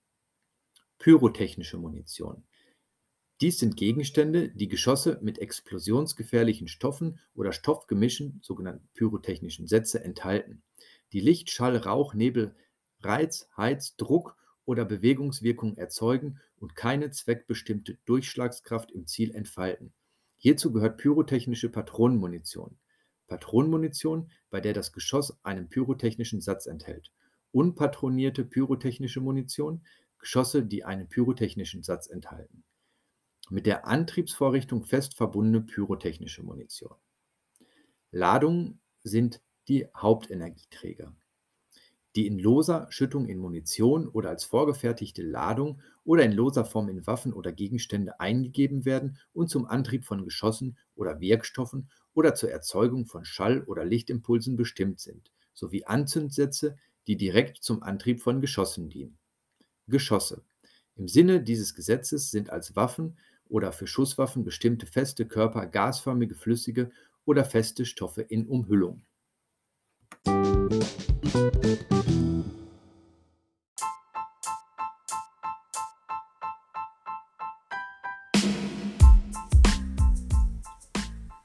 Pyrotechnische 0.97 1.77
Munition 1.77 2.47
dies 3.40 3.59
sind 3.59 3.77
Gegenstände, 3.77 4.51
die 4.51 4.68
Geschosse 4.68 5.18
mit 5.20 5.40
explosionsgefährlichen 5.40 6.68
Stoffen 6.68 7.18
oder 7.35 7.53
Stoffgemischen 7.53 8.38
(sogenannten 8.42 8.88
pyrotechnischen 8.94 9.66
Sätze) 9.66 10.05
enthalten, 10.05 10.62
die 11.12 11.18
Licht, 11.18 11.51
Schall, 11.51 11.77
Rauch, 11.77 12.14
Nebel, 12.14 12.55
Reiz, 13.01 13.49
Heiz, 13.57 13.97
Druck 13.97 14.37
oder 14.64 14.85
Bewegungswirkung 14.85 15.77
erzeugen 15.77 16.40
und 16.61 16.77
keine 16.77 17.11
zweckbestimmte 17.11 17.99
Durchschlagskraft 18.05 18.92
im 18.92 19.09
Ziel 19.09 19.35
entfalten. 19.35 19.92
Hierzu 20.37 20.73
gehört 20.73 20.99
pyrotechnische 20.99 21.70
Patronenmunition 21.70 22.79
Patronenmunition, 23.27 24.31
bei 24.51 24.61
der 24.61 24.75
das 24.75 24.92
Geschoss 24.92 25.37
einen 25.42 25.68
pyrotechnischen 25.68 26.40
Satz 26.40 26.66
enthält. 26.66 27.11
Unpatronierte 27.51 28.44
pyrotechnische 28.44 29.20
Munition 29.20 29.85
Geschosse, 30.18 30.64
die 30.64 30.85
einen 30.85 31.09
pyrotechnischen 31.09 31.83
Satz 31.83 32.07
enthalten 32.07 32.64
mit 33.50 33.66
der 33.66 33.87
Antriebsvorrichtung 33.87 34.85
fest 34.85 35.16
verbundene 35.16 35.61
pyrotechnische 35.61 36.42
Munition. 36.42 36.94
Ladungen 38.11 38.80
sind 39.02 39.40
die 39.68 39.87
Hauptenergieträger, 39.96 41.14
die 42.16 42.26
in 42.26 42.38
loser 42.38 42.87
Schüttung 42.90 43.26
in 43.26 43.38
Munition 43.38 44.09
oder 44.09 44.30
als 44.30 44.44
vorgefertigte 44.44 45.22
Ladung 45.22 45.80
oder 46.04 46.22
in 46.24 46.33
loser 46.33 46.64
Form 46.64 46.88
in 46.88 47.07
Waffen 47.07 47.33
oder 47.33 47.52
Gegenstände 47.52 48.20
eingegeben 48.20 48.85
werden 48.85 49.18
und 49.33 49.48
zum 49.48 49.66
Antrieb 49.66 50.04
von 50.04 50.24
Geschossen 50.24 50.78
oder 50.94 51.20
Wirkstoffen 51.20 51.90
oder 52.14 52.35
zur 52.35 52.50
Erzeugung 52.50 53.07
von 53.07 53.24
Schall- 53.24 53.64
oder 53.64 53.85
Lichtimpulsen 53.85 54.57
bestimmt 54.57 55.00
sind, 55.00 55.33
sowie 55.52 55.85
Anzündsätze, 55.85 56.76
die 57.07 57.16
direkt 57.16 57.59
zum 57.59 57.83
Antrieb 57.83 58.22
von 58.22 58.40
Geschossen 58.40 58.88
dienen. 58.88 59.18
Geschosse. 59.88 60.44
Im 60.96 61.09
Sinne 61.09 61.42
dieses 61.42 61.74
Gesetzes 61.74 62.30
sind 62.30 62.50
als 62.50 62.76
Waffen 62.76 63.18
oder 63.48 63.72
für 63.72 63.87
Schusswaffen 63.87 64.44
bestimmte 64.44 64.87
feste 64.87 65.26
Körper 65.26 65.66
gasförmige, 65.66 66.35
flüssige 66.35 66.90
oder 67.24 67.44
feste 67.44 67.85
Stoffe 67.85 68.22
in 68.22 68.46
Umhüllung. 68.46 69.02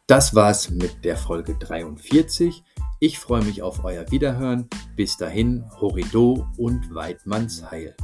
Das 0.08 0.34
war's 0.34 0.72
mit 0.72 1.06
der 1.06 1.18
Folge 1.18 1.56
43. 1.56 2.64
Ich 3.00 3.20
freue 3.20 3.44
mich 3.44 3.62
auf 3.62 3.84
euer 3.84 4.10
Wiederhören. 4.10 4.68
Bis 4.96 5.18
dahin, 5.18 5.70
Horido 5.80 6.48
und 6.58 6.94
Weidmanns 6.96 7.70
Heil. 7.70 7.96